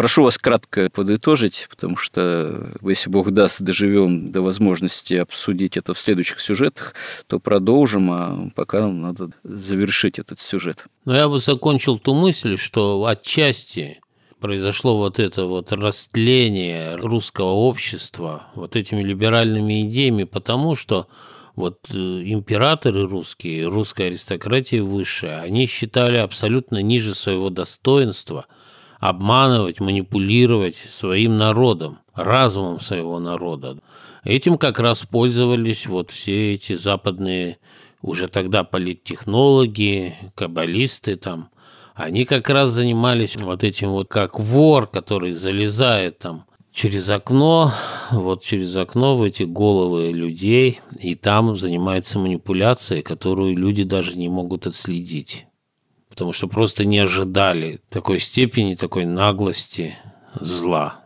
Прошу 0.00 0.22
вас 0.22 0.38
кратко 0.38 0.88
подытожить, 0.88 1.66
потому 1.68 1.98
что, 1.98 2.72
если 2.80 3.10
Бог 3.10 3.32
даст, 3.32 3.60
доживем 3.60 4.32
до 4.32 4.40
возможности 4.40 5.12
обсудить 5.12 5.76
это 5.76 5.92
в 5.92 6.00
следующих 6.00 6.40
сюжетах, 6.40 6.94
то 7.26 7.38
продолжим, 7.38 8.10
а 8.10 8.48
пока 8.54 8.80
нам 8.80 9.02
надо 9.02 9.32
завершить 9.44 10.18
этот 10.18 10.40
сюжет. 10.40 10.86
Но 11.04 11.14
я 11.14 11.28
бы 11.28 11.38
закончил 11.38 11.98
ту 11.98 12.14
мысль, 12.14 12.56
что 12.56 13.04
отчасти 13.04 14.00
произошло 14.40 14.96
вот 14.96 15.18
это 15.18 15.44
вот 15.44 15.70
растление 15.70 16.96
русского 16.96 17.50
общества 17.50 18.44
вот 18.54 18.76
этими 18.76 19.02
либеральными 19.02 19.86
идеями, 19.86 20.24
потому 20.24 20.76
что 20.76 21.08
вот 21.56 21.76
э, 21.90 21.94
императоры 21.94 23.06
русские, 23.06 23.68
русская 23.68 24.06
аристократия 24.06 24.80
высшая, 24.80 25.42
они 25.42 25.66
считали 25.66 26.16
абсолютно 26.16 26.80
ниже 26.80 27.14
своего 27.14 27.50
достоинства– 27.50 28.46
обманывать, 29.00 29.80
манипулировать 29.80 30.76
своим 30.76 31.38
народом, 31.38 31.98
разумом 32.14 32.78
своего 32.78 33.18
народа. 33.18 33.78
Этим 34.22 34.58
как 34.58 34.78
раз 34.78 35.04
пользовались 35.04 35.86
вот 35.86 36.10
все 36.10 36.52
эти 36.52 36.74
западные 36.74 37.56
уже 38.02 38.28
тогда 38.28 38.62
политтехнологи, 38.62 40.14
каббалисты 40.34 41.16
там. 41.16 41.48
Они 41.94 42.24
как 42.24 42.48
раз 42.48 42.70
занимались 42.70 43.36
вот 43.36 43.64
этим 43.64 43.90
вот 43.90 44.08
как 44.08 44.38
вор, 44.38 44.86
который 44.86 45.32
залезает 45.32 46.18
там 46.18 46.44
через 46.72 47.08
окно, 47.08 47.72
вот 48.10 48.44
через 48.44 48.76
окно 48.76 49.16
в 49.16 49.22
эти 49.22 49.42
головы 49.42 50.12
людей, 50.12 50.80
и 50.98 51.14
там 51.14 51.56
занимается 51.56 52.18
манипуляцией, 52.18 53.02
которую 53.02 53.56
люди 53.56 53.84
даже 53.84 54.16
не 54.16 54.28
могут 54.28 54.66
отследить 54.66 55.46
потому 56.20 56.34
что 56.34 56.48
просто 56.48 56.84
не 56.84 56.98
ожидали 56.98 57.80
такой 57.88 58.18
степени, 58.18 58.74
такой 58.74 59.06
наглости 59.06 59.96
зла. 60.38 61.00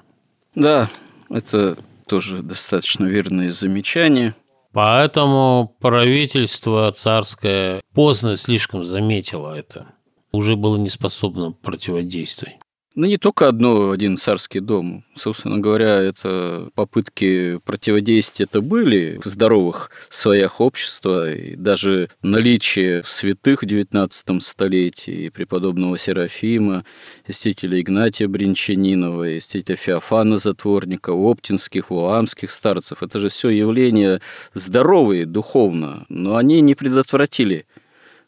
Да, 0.57 0.89
это 1.31 1.79
тоже 2.09 2.43
достаточно 2.43 3.05
верное 3.05 3.51
замечание. 3.51 4.35
Поэтому 4.73 5.77
правительство 5.79 6.91
царское 6.91 7.81
поздно 7.93 8.37
слишком 8.37 8.83
заметило 8.83 9.55
это. 9.55 9.87
Уже 10.33 10.57
было 10.57 10.77
не 10.79 10.89
способно 10.89 11.53
противодействовать. 11.53 12.57
Ну, 12.97 13.07
не 13.07 13.19
только 13.19 13.49
одно, 13.49 13.91
один 13.91 14.17
царский 14.17 14.61
дом. 14.61 15.05
Собственно 15.17 15.59
говоря, 15.59 16.01
это 16.01 16.69
попытки 16.77 17.59
противодействия 17.65 18.45
это 18.45 18.61
были 18.61 19.21
в 19.21 19.27
здоровых 19.27 19.91
слоях 20.09 20.61
общества, 20.61 21.33
и 21.33 21.57
даже 21.57 22.09
наличие 22.23 23.03
святых 23.05 23.65
в 23.65 23.67
XIX 23.67 24.41
столетии, 24.41 25.29
преподобного 25.31 25.99
Серафима, 25.99 26.85
истителя 27.27 27.81
Игнатия 27.81 28.29
Бринчанинова, 28.29 29.39
истителя 29.39 29.75
Феофана 29.75 30.37
Затворника, 30.37 31.11
оптинских, 31.11 31.91
вуамских 31.91 32.53
старцев. 32.53 33.03
Это 33.03 33.19
же 33.19 33.29
все 33.29 33.49
явления 33.49 34.21
здоровые 34.53 35.27
духовно, 35.27 36.07
но 36.09 36.37
они 36.37 36.61
не 36.61 36.77
предотвратили 36.77 37.67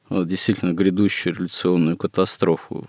вот, 0.08 0.26
действительно 0.26 0.72
грядущую 0.72 1.34
революционную 1.34 1.96
катастрофу. 1.96 2.84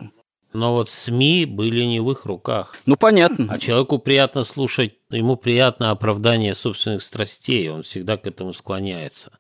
Но 0.54 0.74
вот 0.74 0.90
СМИ 0.90 1.46
были 1.46 1.84
не 1.84 2.00
в 2.00 2.12
их 2.12 2.26
руках. 2.26 2.76
Ну, 2.86 2.96
понятно. 2.96 3.48
А 3.50 3.60
человеку 3.60 4.00
приятно 4.00 4.44
слушать, 4.44 4.94
ему 5.10 5.36
приятно 5.36 5.92
оправдание 5.92 6.56
собственных 6.56 7.04
страстей, 7.04 7.70
он 7.70 7.84
всегда 7.84 8.18
к 8.18 8.26
этому 8.26 8.54
склоняется. 8.54 9.32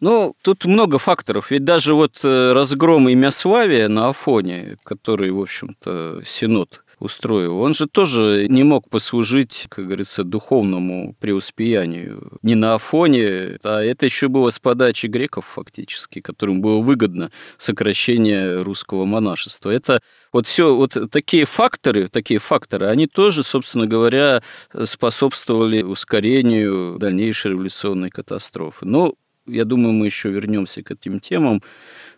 Ну, 0.00 0.34
тут 0.42 0.64
много 0.64 0.98
факторов. 0.98 1.50
Ведь 1.50 1.64
даже 1.64 1.94
вот 1.94 2.20
э, 2.24 2.52
разгром 2.52 3.08
имя 3.08 3.30
Славия 3.30 3.88
на 3.88 4.08
Афоне, 4.08 4.76
который, 4.82 5.30
в 5.30 5.40
общем-то, 5.40 6.22
Синод 6.24 6.82
устроил, 7.00 7.58
он 7.60 7.74
же 7.74 7.86
тоже 7.86 8.46
не 8.48 8.62
мог 8.62 8.88
послужить, 8.88 9.66
как 9.68 9.86
говорится, 9.86 10.22
духовному 10.22 11.16
преуспеянию. 11.18 12.38
Не 12.42 12.54
на 12.54 12.74
Афоне, 12.74 13.58
а 13.64 13.80
это 13.82 14.06
еще 14.06 14.28
было 14.28 14.50
с 14.50 14.58
подачи 14.58 15.06
греков 15.06 15.46
фактически, 15.46 16.20
которым 16.20 16.60
было 16.60 16.80
выгодно 16.80 17.32
сокращение 17.56 18.60
русского 18.60 19.06
монашества. 19.06 19.70
Это 19.70 20.00
вот 20.32 20.46
все 20.46 20.74
вот 20.74 20.96
такие 21.10 21.46
факторы, 21.46 22.08
такие 22.08 22.38
факторы, 22.38 22.86
они 22.86 23.06
тоже, 23.06 23.42
собственно 23.42 23.86
говоря, 23.86 24.42
способствовали 24.84 25.82
ускорению 25.82 26.98
дальнейшей 26.98 27.52
революционной 27.52 28.10
катастрофы. 28.10 28.84
Но 28.84 29.14
я 29.46 29.64
думаю, 29.64 29.92
мы 29.92 30.06
еще 30.06 30.30
вернемся 30.30 30.82
к 30.82 30.90
этим 30.90 31.18
темам. 31.18 31.62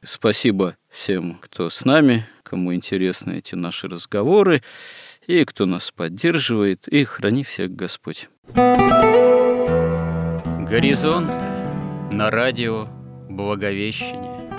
Спасибо 0.03 0.77
всем, 0.91 1.39
кто 1.41 1.71
с 1.71 1.85
нами 1.85 2.27
кому 2.53 2.75
интересны 2.75 3.39
эти 3.39 3.55
наши 3.55 3.89
разговоры, 3.89 4.63
и 5.27 5.43
кто 5.47 5.65
нас 5.65 5.91
поддерживает, 5.91 6.87
и 6.87 7.03
храни 7.05 7.45
всех 7.45 7.75
Господь. 7.75 8.29
Горизонт 10.69 11.33
на 12.11 12.31
радио 12.31 12.89
Благовещение. 13.31 14.51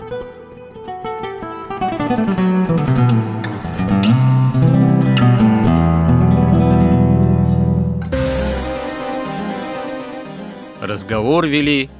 Разговор 10.82 11.46
вели 11.46 11.92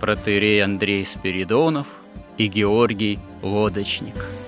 протерей 0.00 0.64
Андрей 0.64 1.06
Спиридонов 1.06 1.86
и 2.36 2.48
Георгий 2.48 3.20
Лодочник– 3.42 4.26